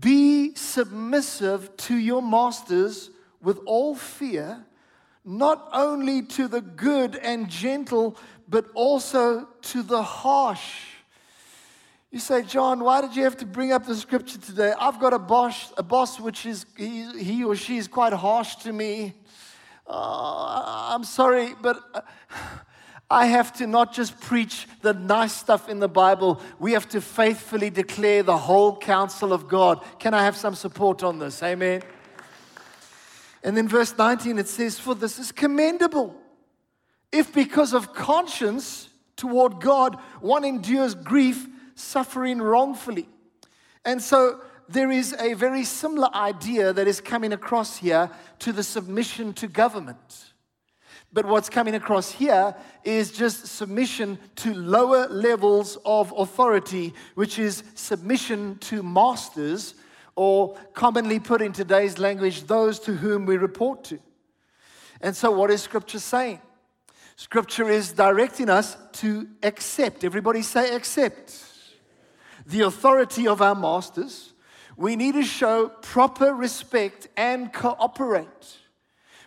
be 0.00 0.54
submissive 0.56 1.74
to 1.78 1.96
your 1.96 2.20
masters 2.20 3.08
with 3.40 3.58
all 3.64 3.94
fear, 3.94 4.66
not 5.24 5.66
only 5.72 6.20
to 6.26 6.46
the 6.46 6.60
good 6.60 7.16
and 7.16 7.48
gentle, 7.48 8.18
but 8.46 8.66
also 8.74 9.48
to 9.62 9.82
the 9.82 10.02
harsh. 10.02 10.89
You 12.10 12.18
say, 12.18 12.42
John, 12.42 12.82
why 12.82 13.02
did 13.02 13.14
you 13.14 13.22
have 13.22 13.36
to 13.36 13.46
bring 13.46 13.70
up 13.70 13.86
the 13.86 13.94
scripture 13.94 14.38
today? 14.38 14.72
I've 14.80 14.98
got 14.98 15.12
a 15.12 15.18
boss, 15.18 15.72
a 15.76 15.82
boss 15.84 16.18
which 16.18 16.44
is, 16.44 16.66
he, 16.76 17.06
he 17.22 17.44
or 17.44 17.54
she 17.54 17.76
is 17.76 17.86
quite 17.86 18.12
harsh 18.12 18.56
to 18.56 18.72
me. 18.72 19.14
Uh, 19.86 20.88
I'm 20.92 21.04
sorry, 21.04 21.54
but 21.62 21.80
uh, 21.94 22.00
I 23.08 23.26
have 23.26 23.52
to 23.54 23.66
not 23.68 23.92
just 23.92 24.20
preach 24.20 24.66
the 24.82 24.92
nice 24.92 25.32
stuff 25.32 25.68
in 25.68 25.78
the 25.78 25.88
Bible, 25.88 26.40
we 26.58 26.72
have 26.72 26.88
to 26.88 27.00
faithfully 27.00 27.70
declare 27.70 28.24
the 28.24 28.36
whole 28.36 28.76
counsel 28.76 29.32
of 29.32 29.46
God. 29.46 29.80
Can 30.00 30.12
I 30.12 30.24
have 30.24 30.36
some 30.36 30.56
support 30.56 31.04
on 31.04 31.20
this? 31.20 31.40
Amen. 31.44 31.80
And 33.44 33.56
then 33.56 33.68
verse 33.68 33.96
19 33.96 34.36
it 34.36 34.48
says, 34.48 34.80
For 34.80 34.96
this 34.96 35.20
is 35.20 35.30
commendable. 35.30 36.16
If 37.12 37.32
because 37.32 37.72
of 37.72 37.94
conscience 37.94 38.88
toward 39.14 39.60
God 39.60 39.96
one 40.20 40.44
endures 40.44 40.96
grief, 40.96 41.46
suffering 41.80 42.40
wrongfully. 42.40 43.08
And 43.84 44.02
so 44.02 44.40
there 44.68 44.90
is 44.90 45.14
a 45.18 45.34
very 45.34 45.64
similar 45.64 46.08
idea 46.14 46.72
that 46.72 46.86
is 46.86 47.00
coming 47.00 47.32
across 47.32 47.78
here 47.78 48.10
to 48.38 48.52
the 48.52 48.62
submission 48.62 49.32
to 49.34 49.48
government. 49.48 50.32
But 51.12 51.26
what's 51.26 51.48
coming 51.48 51.74
across 51.74 52.12
here 52.12 52.54
is 52.84 53.10
just 53.10 53.46
submission 53.46 54.16
to 54.36 54.54
lower 54.54 55.08
levels 55.08 55.76
of 55.84 56.14
authority, 56.16 56.94
which 57.16 57.38
is 57.38 57.64
submission 57.74 58.58
to 58.58 58.84
masters, 58.84 59.74
or 60.14 60.56
commonly 60.72 61.18
put 61.18 61.42
in 61.42 61.52
today's 61.52 61.98
language, 61.98 62.44
those 62.44 62.78
to 62.80 62.94
whom 62.94 63.26
we 63.26 63.36
report 63.38 63.82
to. 63.84 63.98
And 65.00 65.16
so, 65.16 65.32
what 65.32 65.50
is 65.50 65.62
Scripture 65.62 65.98
saying? 65.98 66.40
Scripture 67.16 67.68
is 67.68 67.92
directing 67.92 68.48
us 68.48 68.76
to 68.92 69.28
accept. 69.42 70.04
Everybody 70.04 70.42
say 70.42 70.74
accept 70.76 71.49
the 72.46 72.62
authority 72.62 73.26
of 73.28 73.42
our 73.42 73.54
masters, 73.54 74.32
we 74.76 74.96
need 74.96 75.14
to 75.14 75.22
show 75.22 75.68
proper 75.68 76.34
respect 76.34 77.08
and 77.16 77.52
cooperate. 77.52 78.58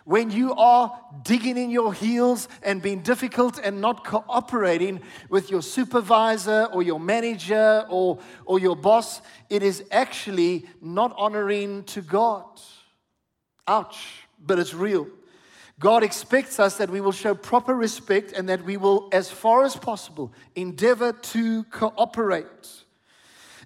When 0.04 0.30
you 0.30 0.52
are 0.54 1.00
digging 1.22 1.56
in 1.56 1.70
your 1.70 1.94
heels 1.94 2.46
and 2.62 2.82
being 2.82 3.00
difficult 3.00 3.58
and 3.58 3.80
not 3.80 4.04
cooperating 4.04 5.00
with 5.30 5.50
your 5.50 5.62
supervisor 5.62 6.68
or 6.72 6.82
your 6.82 7.00
manager 7.00 7.86
or, 7.88 8.18
or 8.44 8.58
your 8.58 8.76
boss, 8.76 9.22
it 9.48 9.62
is 9.62 9.82
actually 9.90 10.66
not 10.82 11.14
honoring 11.16 11.84
to 11.84 12.02
God. 12.02 12.44
Ouch, 13.66 14.26
but 14.38 14.58
it's 14.58 14.74
real. 14.74 15.06
God 15.80 16.02
expects 16.02 16.60
us 16.60 16.76
that 16.76 16.90
we 16.90 17.00
will 17.00 17.12
show 17.12 17.34
proper 17.34 17.74
respect 17.74 18.32
and 18.32 18.48
that 18.50 18.62
we 18.62 18.76
will, 18.76 19.08
as 19.10 19.30
far 19.30 19.64
as 19.64 19.74
possible, 19.74 20.32
endeavor 20.54 21.12
to 21.12 21.64
cooperate. 21.64 22.83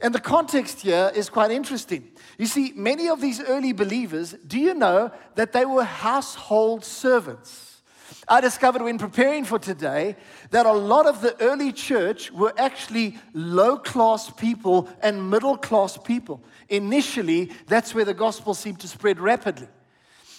And 0.00 0.14
the 0.14 0.20
context 0.20 0.82
here 0.82 1.10
is 1.14 1.28
quite 1.28 1.50
interesting. 1.50 2.10
You 2.38 2.46
see, 2.46 2.72
many 2.76 3.08
of 3.08 3.20
these 3.20 3.42
early 3.42 3.72
believers, 3.72 4.34
do 4.46 4.58
you 4.58 4.74
know 4.74 5.10
that 5.34 5.52
they 5.52 5.64
were 5.64 5.84
household 5.84 6.84
servants? 6.84 7.82
I 8.28 8.40
discovered 8.40 8.82
when 8.82 8.98
preparing 8.98 9.44
for 9.44 9.58
today 9.58 10.16
that 10.50 10.66
a 10.66 10.72
lot 10.72 11.06
of 11.06 11.22
the 11.22 11.40
early 11.40 11.72
church 11.72 12.30
were 12.30 12.52
actually 12.58 13.18
low 13.32 13.78
class 13.78 14.30
people 14.30 14.88
and 15.02 15.30
middle 15.30 15.56
class 15.56 15.96
people. 15.96 16.42
Initially, 16.68 17.50
that's 17.66 17.94
where 17.94 18.04
the 18.04 18.14
gospel 18.14 18.54
seemed 18.54 18.80
to 18.80 18.88
spread 18.88 19.18
rapidly. 19.18 19.68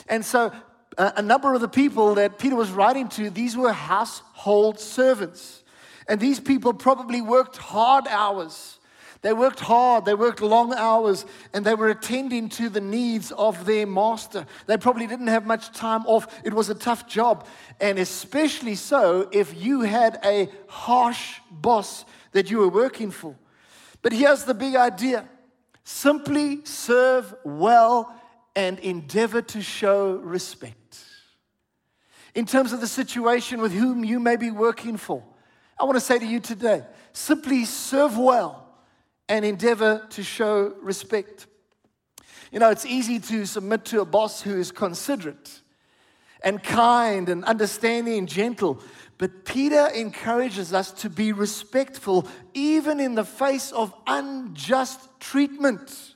And 0.07 0.23
so, 0.23 0.51
a 0.97 1.21
number 1.21 1.53
of 1.53 1.61
the 1.61 1.67
people 1.67 2.15
that 2.15 2.39
Peter 2.39 2.55
was 2.55 2.71
writing 2.71 3.07
to, 3.09 3.29
these 3.29 3.55
were 3.55 3.71
household 3.71 4.79
servants. 4.79 5.63
And 6.07 6.19
these 6.19 6.39
people 6.39 6.73
probably 6.73 7.21
worked 7.21 7.57
hard 7.57 8.07
hours 8.07 8.78
they 9.21 9.33
worked 9.33 9.59
hard, 9.59 10.05
they 10.05 10.13
worked 10.13 10.41
long 10.41 10.73
hours, 10.73 11.25
and 11.53 11.65
they 11.65 11.75
were 11.75 11.89
attending 11.89 12.47
to 12.49 12.69
the 12.69 12.79
needs 12.79 13.31
of 13.31 13.65
their 13.65 13.85
master. 13.85 14.45
They 14.65 14.77
probably 14.77 15.07
didn't 15.07 15.27
have 15.27 15.45
much 15.45 15.73
time 15.73 16.05
off. 16.05 16.39
It 16.45 16.53
was 16.53 16.69
a 16.69 16.75
tough 16.75 17.05
job, 17.05 17.45
and 17.81 17.99
especially 17.99 18.75
so 18.75 19.27
if 19.33 19.61
you 19.61 19.81
had 19.81 20.19
a 20.23 20.47
harsh 20.67 21.39
boss 21.51 22.05
that 22.31 22.49
you 22.49 22.59
were 22.59 22.69
working 22.69 23.11
for. 23.11 23.35
But 24.01 24.13
here's 24.13 24.45
the 24.45 24.53
big 24.53 24.75
idea 24.75 25.27
simply 25.83 26.63
serve 26.63 27.33
well 27.43 28.15
and 28.55 28.79
endeavor 28.79 29.41
to 29.41 29.61
show 29.61 30.15
respect. 30.17 31.03
In 32.35 32.45
terms 32.45 32.71
of 32.71 32.79
the 32.79 32.87
situation 32.87 33.59
with 33.59 33.73
whom 33.73 34.05
you 34.05 34.19
may 34.19 34.37
be 34.37 34.51
working 34.51 34.95
for, 34.95 35.23
I 35.77 35.83
want 35.83 35.95
to 35.95 36.01
say 36.01 36.19
to 36.19 36.25
you 36.25 36.39
today 36.39 36.83
simply 37.11 37.65
serve 37.65 38.17
well 38.17 38.68
and 39.29 39.45
endeavor 39.45 40.05
to 40.09 40.23
show 40.23 40.73
respect. 40.81 41.47
You 42.51 42.59
know, 42.59 42.71
it's 42.71 42.85
easy 42.85 43.19
to 43.19 43.45
submit 43.45 43.85
to 43.85 44.01
a 44.01 44.05
boss 44.05 44.41
who 44.41 44.57
is 44.57 44.71
considerate 44.71 45.61
and 46.43 46.61
kind 46.63 47.29
and 47.29 47.45
understanding 47.45 48.17
and 48.17 48.27
gentle. 48.27 48.81
But 49.19 49.45
Peter 49.45 49.87
encourages 49.87 50.73
us 50.73 50.91
to 50.93 51.09
be 51.09 51.31
respectful 51.31 52.27
even 52.53 52.99
in 52.99 53.13
the 53.15 53.25
face 53.25 53.71
of 53.71 53.93
unjust 54.07 54.99
treatment. 55.19 56.15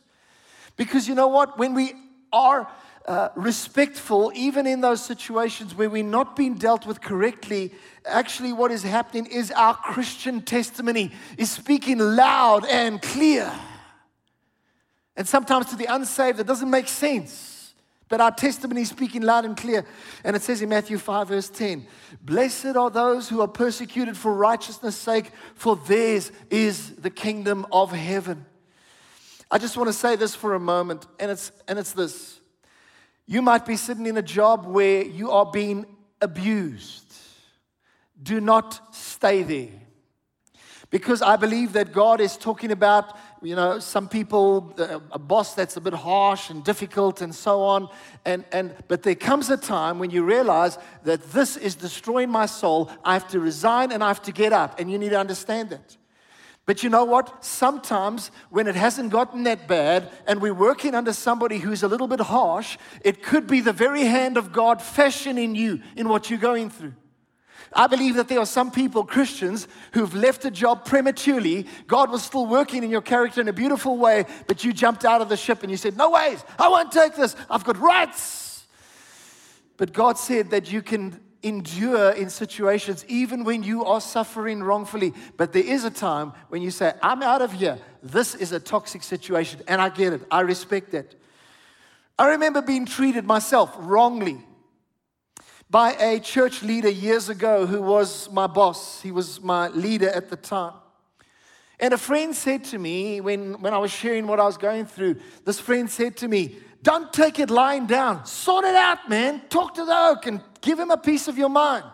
Because 0.75 1.07
you 1.07 1.13
know 1.13 1.27
what? 1.27 1.59
When 1.59 1.75
we 1.75 1.93
are 2.31 2.67
uh, 3.05 3.29
respectful, 3.35 4.31
even 4.33 4.65
in 4.65 4.81
those 4.81 5.03
situations 5.03 5.75
where 5.75 5.89
we're 5.89 6.03
not 6.03 6.35
being 6.35 6.55
dealt 6.55 6.85
with 6.85 7.01
correctly, 7.01 7.73
actually, 8.05 8.53
what 8.53 8.71
is 8.71 8.83
happening 8.83 9.25
is 9.25 9.51
our 9.51 9.75
Christian 9.75 10.41
testimony 10.41 11.11
is 11.37 11.51
speaking 11.51 11.99
loud 11.99 12.65
and 12.65 13.01
clear. 13.01 13.51
And 15.15 15.27
sometimes 15.27 15.67
to 15.67 15.75
the 15.75 15.93
unsaved, 15.93 16.39
it 16.39 16.47
doesn't 16.47 16.69
make 16.69 16.87
sense. 16.87 17.73
But 18.09 18.21
our 18.21 18.31
testimony 18.31 18.81
is 18.81 18.89
speaking 18.89 19.23
loud 19.23 19.43
and 19.45 19.57
clear. 19.57 19.85
And 20.23 20.35
it 20.35 20.41
says 20.41 20.61
in 20.61 20.69
Matthew 20.69 20.97
5, 20.97 21.29
verse 21.29 21.49
10 21.49 21.87
Blessed 22.21 22.75
are 22.75 22.89
those 22.89 23.27
who 23.27 23.41
are 23.41 23.47
persecuted 23.47 24.15
for 24.15 24.33
righteousness' 24.33 24.95
sake, 24.95 25.31
for 25.55 25.75
theirs 25.75 26.31
is 26.49 26.95
the 26.95 27.09
kingdom 27.09 27.65
of 27.71 27.91
heaven. 27.91 28.45
I 29.49 29.57
just 29.57 29.77
want 29.77 29.89
to 29.89 29.93
say 29.93 30.15
this 30.15 30.35
for 30.35 30.53
a 30.53 30.59
moment, 30.59 31.05
and 31.19 31.31
it's, 31.31 31.51
and 31.67 31.77
it's 31.77 31.91
this. 31.91 32.39
You 33.25 33.41
might 33.41 33.65
be 33.65 33.77
sitting 33.77 34.05
in 34.05 34.17
a 34.17 34.21
job 34.21 34.65
where 34.65 35.03
you 35.03 35.31
are 35.31 35.49
being 35.49 35.85
abused. 36.21 37.13
Do 38.21 38.39
not 38.41 38.95
stay 38.95 39.43
there. 39.43 39.69
Because 40.89 41.21
I 41.21 41.37
believe 41.37 41.73
that 41.73 41.91
God 41.91 42.21
is 42.21 42.37
talking 42.37 42.71
about 42.71 43.17
you 43.43 43.55
know, 43.55 43.79
some 43.79 44.07
people, 44.07 44.73
uh, 44.77 44.99
a 45.11 45.19
boss 45.19 45.53
that's 45.53 45.75
a 45.75 45.81
bit 45.81 45.93
harsh 45.93 46.49
and 46.49 46.63
difficult 46.63 47.21
and 47.21 47.35
so 47.35 47.61
on. 47.61 47.89
And, 48.25 48.45
and, 48.51 48.73
but 48.87 49.03
there 49.03 49.15
comes 49.15 49.49
a 49.49 49.57
time 49.57 49.99
when 49.99 50.11
you 50.11 50.23
realize 50.23 50.77
that 51.03 51.31
this 51.31 51.57
is 51.57 51.75
destroying 51.75 52.29
my 52.29 52.45
soul. 52.45 52.89
I 53.03 53.13
have 53.13 53.27
to 53.29 53.39
resign 53.39 53.91
and 53.91 54.03
I 54.03 54.07
have 54.07 54.21
to 54.23 54.31
get 54.31 54.53
up. 54.53 54.79
And 54.79 54.89
you 54.89 54.97
need 54.97 55.09
to 55.09 55.19
understand 55.19 55.71
that. 55.71 55.97
But 56.65 56.81
you 56.81 56.89
know 56.89 57.03
what? 57.03 57.43
Sometimes 57.43 58.31
when 58.49 58.67
it 58.67 58.75
hasn't 58.75 59.11
gotten 59.11 59.43
that 59.43 59.67
bad 59.67 60.09
and 60.25 60.41
we're 60.41 60.53
working 60.53 60.95
under 60.95 61.11
somebody 61.11 61.57
who's 61.57 61.83
a 61.83 61.89
little 61.89 62.07
bit 62.07 62.21
harsh, 62.21 62.77
it 63.01 63.21
could 63.21 63.47
be 63.47 63.59
the 63.59 63.73
very 63.73 64.03
hand 64.03 64.37
of 64.37 64.53
God 64.53 64.81
fashioning 64.81 65.55
you 65.55 65.81
in 65.97 66.07
what 66.07 66.29
you're 66.29 66.39
going 66.39 66.69
through. 66.69 66.93
I 67.75 67.87
believe 67.87 68.15
that 68.15 68.27
there 68.27 68.39
are 68.39 68.45
some 68.45 68.71
people, 68.71 69.03
Christians, 69.03 69.67
who've 69.93 70.13
left 70.13 70.45
a 70.45 70.51
job 70.51 70.85
prematurely. 70.85 71.67
God 71.87 72.11
was 72.11 72.23
still 72.23 72.45
working 72.45 72.83
in 72.83 72.89
your 72.89 73.01
character 73.01 73.41
in 73.41 73.47
a 73.47 73.53
beautiful 73.53 73.97
way, 73.97 74.25
but 74.47 74.63
you 74.63 74.73
jumped 74.73 75.05
out 75.05 75.21
of 75.21 75.29
the 75.29 75.37
ship 75.37 75.63
and 75.63 75.71
you 75.71 75.77
said, 75.77 75.97
No 75.97 76.11
ways, 76.11 76.43
I 76.59 76.69
won't 76.69 76.91
take 76.91 77.15
this. 77.15 77.35
I've 77.49 77.63
got 77.63 77.77
rights. 77.77 78.65
But 79.77 79.91
God 79.91 80.17
said 80.17 80.51
that 80.51 80.71
you 80.71 80.81
can 80.81 81.19
endure 81.43 82.11
in 82.11 82.29
situations 82.29 83.05
even 83.07 83.43
when 83.43 83.61
you 83.61 83.85
are 83.85 84.01
suffering 84.01 84.63
wrongfully. 84.63 85.13
But 85.37 85.53
there 85.53 85.63
is 85.63 85.83
a 85.83 85.91
time 85.91 86.33
when 86.49 86.61
you 86.61 86.71
say, 86.71 86.93
I'm 87.01 87.21
out 87.21 87.41
of 87.41 87.53
here. 87.53 87.77
This 88.01 88.33
is 88.33 88.51
a 88.51 88.59
toxic 88.59 89.03
situation. 89.03 89.61
And 89.67 89.81
I 89.81 89.89
get 89.89 90.13
it, 90.13 90.21
I 90.31 90.41
respect 90.41 90.91
that. 90.91 91.13
I 92.17 92.29
remember 92.29 92.61
being 92.61 92.85
treated 92.85 93.25
myself 93.25 93.75
wrongly 93.77 94.39
by 95.69 95.93
a 95.93 96.19
church 96.19 96.61
leader 96.61 96.89
years 96.89 97.29
ago 97.29 97.65
who 97.65 97.81
was 97.81 98.31
my 98.31 98.47
boss. 98.47 99.01
He 99.01 99.11
was 99.11 99.41
my 99.41 99.69
leader 99.69 100.09
at 100.09 100.29
the 100.29 100.35
time. 100.35 100.73
And 101.79 101.93
a 101.93 101.97
friend 101.97 102.35
said 102.35 102.63
to 102.65 102.77
me, 102.77 103.19
when, 103.19 103.59
when 103.59 103.73
I 103.73 103.79
was 103.79 103.91
sharing 103.91 104.27
what 104.27 104.39
I 104.39 104.45
was 104.45 104.57
going 104.57 104.85
through, 104.85 105.15
this 105.43 105.59
friend 105.59 105.89
said 105.89 106.15
to 106.17 106.27
me, 106.27 106.57
Don't 106.83 107.11
take 107.13 107.39
it 107.39 107.49
lying 107.49 107.87
down. 107.87 108.25
Sort 108.25 108.65
it 108.65 108.75
out, 108.75 109.09
man. 109.09 109.41
Talk 109.49 109.75
to 109.75 109.85
the 109.85 109.97
oak 109.97 110.27
and 110.27 110.41
give 110.59 110.77
him 110.77 110.91
a 110.91 110.97
piece 110.97 111.27
of 111.29 111.37
your 111.37 111.49
mind. 111.49 111.85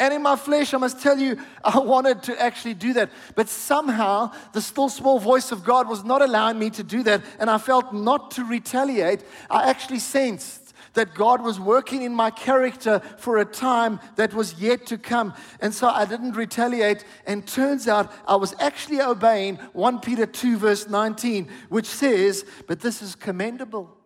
And 0.00 0.14
in 0.14 0.22
my 0.22 0.36
flesh, 0.36 0.74
I 0.74 0.78
must 0.78 1.02
tell 1.02 1.18
you, 1.18 1.38
I 1.64 1.78
wanted 1.78 2.22
to 2.24 2.40
actually 2.40 2.74
do 2.74 2.92
that. 2.92 3.10
But 3.34 3.48
somehow, 3.48 4.32
the 4.52 4.60
still 4.60 4.90
small 4.90 5.18
voice 5.18 5.50
of 5.50 5.64
God 5.64 5.88
was 5.88 6.04
not 6.04 6.22
allowing 6.22 6.58
me 6.58 6.70
to 6.70 6.84
do 6.84 7.02
that. 7.04 7.24
And 7.40 7.50
I 7.50 7.58
felt 7.58 7.92
not 7.92 8.30
to 8.32 8.44
retaliate. 8.44 9.24
I 9.50 9.68
actually 9.70 9.98
sensed 9.98 10.67
that 10.98 11.14
God 11.14 11.42
was 11.42 11.60
working 11.60 12.02
in 12.02 12.12
my 12.12 12.28
character 12.28 13.00
for 13.18 13.38
a 13.38 13.44
time 13.44 14.00
that 14.16 14.34
was 14.34 14.54
yet 14.60 14.84
to 14.86 14.98
come. 14.98 15.32
And 15.60 15.72
so 15.72 15.86
I 15.86 16.04
didn't 16.04 16.32
retaliate. 16.32 17.04
And 17.24 17.46
turns 17.46 17.86
out 17.86 18.12
I 18.26 18.34
was 18.34 18.52
actually 18.58 19.00
obeying 19.00 19.58
1 19.74 20.00
Peter 20.00 20.26
2, 20.26 20.56
verse 20.58 20.88
19, 20.88 21.48
which 21.68 21.86
says, 21.86 22.44
But 22.66 22.80
this 22.80 23.00
is 23.00 23.14
commendable. 23.14 23.96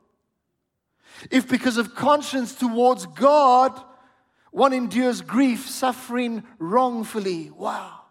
If 1.30 1.48
because 1.48 1.78
of 1.78 1.94
conscience 1.94 2.54
towards 2.54 3.06
God, 3.06 3.82
one 4.50 4.74
endures 4.74 5.22
grief, 5.22 5.70
suffering 5.70 6.42
wrongfully. 6.58 7.48
Wow. 7.48 8.01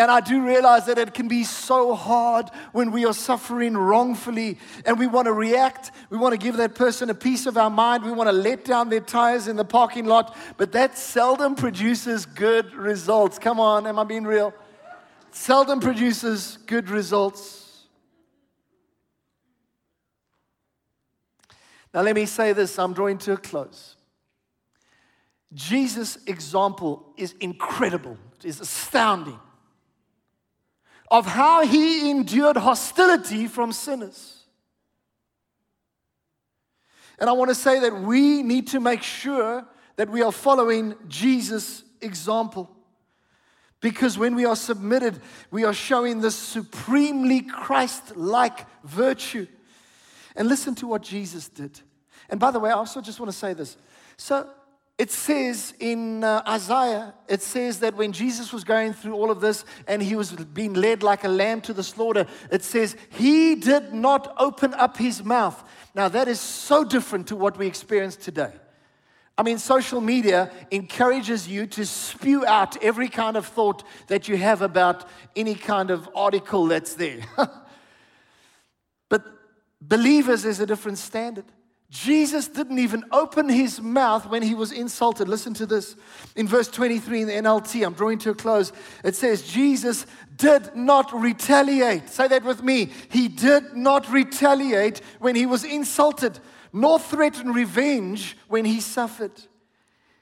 And 0.00 0.10
I 0.10 0.20
do 0.20 0.42
realize 0.42 0.86
that 0.86 0.96
it 0.96 1.12
can 1.12 1.28
be 1.28 1.44
so 1.44 1.94
hard 1.94 2.48
when 2.72 2.90
we 2.90 3.04
are 3.04 3.12
suffering 3.12 3.76
wrongfully 3.76 4.56
and 4.86 4.98
we 4.98 5.06
want 5.06 5.26
to 5.26 5.32
react. 5.34 5.90
We 6.08 6.16
want 6.16 6.32
to 6.32 6.38
give 6.38 6.56
that 6.56 6.74
person 6.74 7.10
a 7.10 7.14
piece 7.14 7.44
of 7.44 7.58
our 7.58 7.68
mind. 7.68 8.04
We 8.04 8.10
want 8.10 8.28
to 8.28 8.32
let 8.32 8.64
down 8.64 8.88
their 8.88 9.02
tires 9.02 9.46
in 9.46 9.56
the 9.56 9.64
parking 9.64 10.06
lot. 10.06 10.34
But 10.56 10.72
that 10.72 10.96
seldom 10.96 11.54
produces 11.54 12.24
good 12.24 12.72
results. 12.72 13.38
Come 13.38 13.60
on, 13.60 13.86
am 13.86 13.98
I 13.98 14.04
being 14.04 14.24
real? 14.24 14.54
Seldom 15.32 15.80
produces 15.80 16.56
good 16.64 16.88
results. 16.88 17.84
Now, 21.92 22.00
let 22.00 22.14
me 22.14 22.24
say 22.24 22.54
this 22.54 22.78
I'm 22.78 22.94
drawing 22.94 23.18
to 23.18 23.32
a 23.32 23.36
close. 23.36 23.96
Jesus' 25.52 26.16
example 26.26 27.12
is 27.18 27.34
incredible, 27.38 28.16
it 28.38 28.46
is 28.46 28.62
astounding 28.62 29.38
of 31.10 31.26
how 31.26 31.66
he 31.66 32.10
endured 32.10 32.56
hostility 32.56 33.46
from 33.46 33.72
sinners. 33.72 34.44
And 37.18 37.28
I 37.28 37.32
want 37.32 37.50
to 37.50 37.54
say 37.54 37.80
that 37.80 38.00
we 38.00 38.42
need 38.42 38.68
to 38.68 38.80
make 38.80 39.02
sure 39.02 39.66
that 39.96 40.08
we 40.08 40.22
are 40.22 40.32
following 40.32 40.94
Jesus' 41.08 41.84
example. 42.00 42.70
Because 43.80 44.16
when 44.16 44.34
we 44.34 44.44
are 44.44 44.56
submitted, 44.56 45.20
we 45.50 45.64
are 45.64 45.72
showing 45.72 46.20
this 46.20 46.36
supremely 46.36 47.42
Christ 47.42 48.16
like 48.16 48.66
virtue. 48.84 49.46
And 50.36 50.48
listen 50.48 50.74
to 50.76 50.86
what 50.86 51.02
Jesus 51.02 51.48
did. 51.48 51.80
And 52.28 52.38
by 52.38 52.50
the 52.50 52.60
way, 52.60 52.70
I 52.70 52.74
also 52.74 53.00
just 53.00 53.18
want 53.18 53.32
to 53.32 53.36
say 53.36 53.52
this. 53.52 53.76
So, 54.16 54.48
it 55.00 55.10
says 55.10 55.72
in 55.80 56.22
uh, 56.22 56.42
Isaiah, 56.46 57.14
it 57.26 57.40
says 57.40 57.80
that 57.80 57.96
when 57.96 58.12
Jesus 58.12 58.52
was 58.52 58.64
going 58.64 58.92
through 58.92 59.14
all 59.14 59.30
of 59.30 59.40
this 59.40 59.64
and 59.88 60.02
he 60.02 60.14
was 60.14 60.32
being 60.32 60.74
led 60.74 61.02
like 61.02 61.24
a 61.24 61.28
lamb 61.28 61.62
to 61.62 61.72
the 61.72 61.82
slaughter, 61.82 62.26
it 62.52 62.62
says, 62.62 62.98
He 63.08 63.54
did 63.54 63.94
not 63.94 64.34
open 64.36 64.74
up 64.74 64.98
his 64.98 65.24
mouth. 65.24 65.64
Now, 65.94 66.10
that 66.10 66.28
is 66.28 66.38
so 66.38 66.84
different 66.84 67.28
to 67.28 67.36
what 67.36 67.56
we 67.56 67.66
experience 67.66 68.14
today. 68.14 68.52
I 69.38 69.42
mean, 69.42 69.56
social 69.56 70.02
media 70.02 70.50
encourages 70.70 71.48
you 71.48 71.66
to 71.68 71.86
spew 71.86 72.44
out 72.44 72.76
every 72.84 73.08
kind 73.08 73.38
of 73.38 73.46
thought 73.46 73.82
that 74.08 74.28
you 74.28 74.36
have 74.36 74.60
about 74.60 75.08
any 75.34 75.54
kind 75.54 75.90
of 75.90 76.10
article 76.14 76.66
that's 76.66 76.92
there. 76.92 77.20
but 79.08 79.24
believers 79.80 80.44
is 80.44 80.60
a 80.60 80.66
different 80.66 80.98
standard. 80.98 81.46
Jesus 81.90 82.46
didn't 82.46 82.78
even 82.78 83.04
open 83.10 83.48
his 83.48 83.80
mouth 83.80 84.24
when 84.28 84.42
he 84.42 84.54
was 84.54 84.70
insulted. 84.70 85.28
Listen 85.28 85.52
to 85.54 85.66
this. 85.66 85.96
In 86.36 86.46
verse 86.46 86.68
23 86.68 87.22
in 87.22 87.26
the 87.26 87.34
NLT, 87.34 87.84
I'm 87.84 87.94
drawing 87.94 88.18
to 88.20 88.30
a 88.30 88.34
close. 88.34 88.72
It 89.02 89.16
says, 89.16 89.42
Jesus 89.42 90.06
did 90.36 90.76
not 90.76 91.12
retaliate. 91.12 92.08
Say 92.08 92.28
that 92.28 92.44
with 92.44 92.62
me. 92.62 92.90
He 93.10 93.26
did 93.26 93.74
not 93.74 94.08
retaliate 94.08 95.00
when 95.18 95.34
he 95.34 95.46
was 95.46 95.64
insulted, 95.64 96.38
nor 96.72 97.00
threaten 97.00 97.52
revenge 97.52 98.36
when 98.46 98.64
he 98.64 98.80
suffered. 98.80 99.32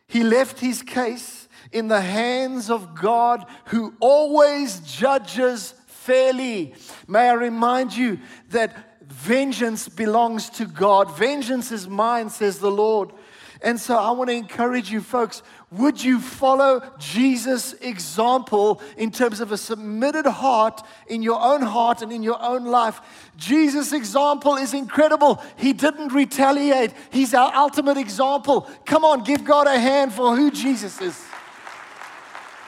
He 0.06 0.24
left 0.24 0.60
his 0.60 0.82
case 0.82 1.48
in 1.70 1.88
the 1.88 2.00
hands 2.00 2.70
of 2.70 2.94
God 2.94 3.44
who 3.66 3.92
always 4.00 4.80
judges 4.80 5.74
fairly. 5.86 6.74
May 7.06 7.28
I 7.28 7.34
remind 7.34 7.94
you 7.94 8.20
that 8.48 8.87
vengeance 9.08 9.88
belongs 9.88 10.50
to 10.50 10.66
God. 10.66 11.16
Vengeance 11.16 11.72
is 11.72 11.88
mine, 11.88 12.30
says 12.30 12.58
the 12.58 12.70
Lord. 12.70 13.10
And 13.60 13.80
so 13.80 13.96
I 13.96 14.12
want 14.12 14.30
to 14.30 14.36
encourage 14.36 14.90
you, 14.90 15.00
folks. 15.00 15.42
Would 15.72 16.02
you 16.02 16.20
follow 16.20 16.80
Jesus' 16.98 17.72
example 17.74 18.80
in 18.96 19.10
terms 19.10 19.40
of 19.40 19.50
a 19.50 19.56
submitted 19.56 20.26
heart 20.26 20.86
in 21.08 21.22
your 21.22 21.40
own 21.40 21.62
heart 21.62 22.00
and 22.00 22.12
in 22.12 22.22
your 22.22 22.40
own 22.40 22.66
life? 22.66 23.00
Jesus' 23.36 23.92
example 23.92 24.56
is 24.56 24.74
incredible. 24.74 25.42
He 25.56 25.72
didn't 25.72 26.12
retaliate, 26.12 26.92
He's 27.10 27.34
our 27.34 27.52
ultimate 27.54 27.98
example. 27.98 28.68
Come 28.86 29.04
on, 29.04 29.24
give 29.24 29.44
God 29.44 29.66
a 29.66 29.78
hand 29.78 30.12
for 30.12 30.36
who 30.36 30.50
Jesus 30.50 31.00
is 31.00 31.20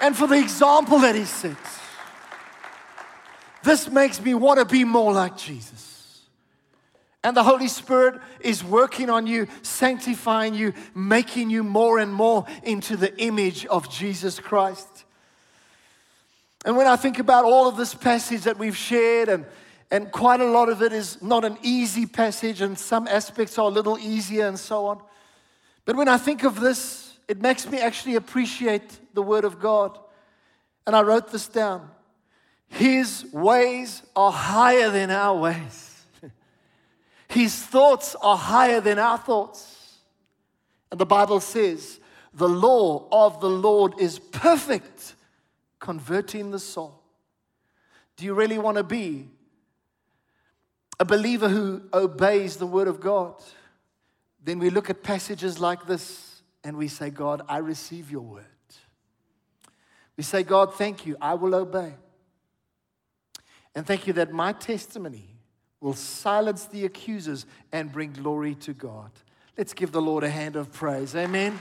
and 0.01 0.17
for 0.17 0.27
the 0.27 0.39
example 0.39 0.99
that 0.99 1.15
He 1.15 1.25
sets. 1.25 1.79
This 3.63 3.91
makes 3.91 4.21
me 4.21 4.35
want 4.35 4.59
to 4.59 4.65
be 4.65 4.85
more 4.85 5.13
like 5.13 5.37
Jesus. 5.37 5.90
And 7.23 7.37
the 7.37 7.43
Holy 7.43 7.69
Spirit 7.69 8.21
is 8.41 8.65
working 8.65 9.11
on 9.11 9.27
you, 9.27 9.47
sanctifying 9.63 10.55
you, 10.55 10.73
making 10.95 11.51
you 11.51 11.63
more 11.63 11.99
and 11.99 12.13
more 12.13 12.47
into 12.63 12.97
the 12.97 13.17
image 13.21 13.67
of 13.67 13.91
Jesus 13.91 14.41
Christ. 14.41 15.05
And 16.65 16.77
when 16.77 16.87
I 16.87 16.97
think 16.97 17.19
about 17.19 17.45
all 17.45 17.69
of 17.69 17.77
this 17.77 17.95
passage 17.95 18.43
that 18.43 18.59
we've 18.59 18.77
shared, 18.77 19.29
and, 19.29 19.45
and 19.91 20.11
quite 20.11 20.41
a 20.41 20.47
lot 20.47 20.71
of 20.71 20.83
it 20.83 20.93
is 20.93 21.21
not 21.21 21.45
an 21.45 21.59
easy 21.63 22.07
passage, 22.07 22.63
and 22.63 22.79
some 22.79 23.07
aspects 23.07 23.59
are 23.59 23.67
a 23.67 23.73
little 23.73 23.99
easier 23.99 24.47
and 24.47 24.59
so 24.59 24.87
on. 24.87 25.01
But 25.85 25.97
when 25.97 26.09
I 26.09 26.17
think 26.17 26.43
of 26.45 26.59
this, 26.59 27.19
it 27.29 27.41
makes 27.41 27.67
me 27.67 27.79
actually 27.81 28.17
appreciate 28.17 28.99
the 29.15 29.23
Word 29.23 29.45
of 29.45 29.61
God. 29.61 29.99
And 30.87 30.97
I 30.97 31.03
wrote 31.03 31.31
this 31.31 31.49
down 31.49 31.91
His 32.69 33.27
ways 33.33 34.03
are 34.17 34.33
higher 34.33 34.91
than 34.91 35.11
our 35.11 35.39
ways. 35.39 35.90
His 37.31 37.55
thoughts 37.55 38.17
are 38.21 38.37
higher 38.37 38.81
than 38.81 38.99
our 38.99 39.17
thoughts. 39.17 39.99
And 40.91 41.01
the 41.01 41.07
Bible 41.07 41.39
says, 41.39 42.01
the 42.35 42.49
law 42.49 43.07
of 43.13 43.41
the 43.41 43.49
Lord 43.49 43.95
is 44.01 44.19
perfect, 44.19 45.15
converting 45.79 46.51
the 46.51 46.59
soul. 46.59 47.01
Do 48.17 48.25
you 48.25 48.35
really 48.35 48.59
want 48.59 48.79
to 48.79 48.83
be 48.83 49.29
a 50.99 51.05
believer 51.05 51.49
who 51.49 51.83
obeys 51.95 52.57
the 52.57 52.67
word 52.67 52.89
of 52.89 53.01
God? 53.01 53.35
Then 54.43 54.59
we 54.59 54.69
look 54.69 54.91
at 54.91 55.05
passages 55.05 55.61
like 55.61 55.87
this 55.87 56.43
and 56.65 56.77
we 56.77 56.89
say, 56.89 57.11
God, 57.11 57.43
I 57.49 57.59
receive 57.59 58.11
your 58.11 58.23
word. 58.23 58.45
We 60.17 60.25
say, 60.25 60.43
God, 60.43 60.75
thank 60.75 61.07
you, 61.07 61.17
I 61.21 61.35
will 61.35 61.55
obey. 61.55 61.95
And 63.77 63.87
thank 63.87 64.09
you 64.09 64.15
that 64.15 64.33
my 64.33 64.53
testimony 64.53 65.30
will 65.81 65.95
silence 65.95 66.67
the 66.67 66.85
accusers 66.85 67.47
and 67.73 67.91
bring 67.91 68.13
glory 68.13 68.55
to 68.57 68.73
God. 68.73 69.11
Let's 69.57 69.75
give 69.75 69.93
the 69.93 70.03
Lord 70.03 70.25
a 70.25 70.31
hand 70.31 70.57
of 70.57 70.73
praise. 70.73 71.15
Amen. 71.15 71.59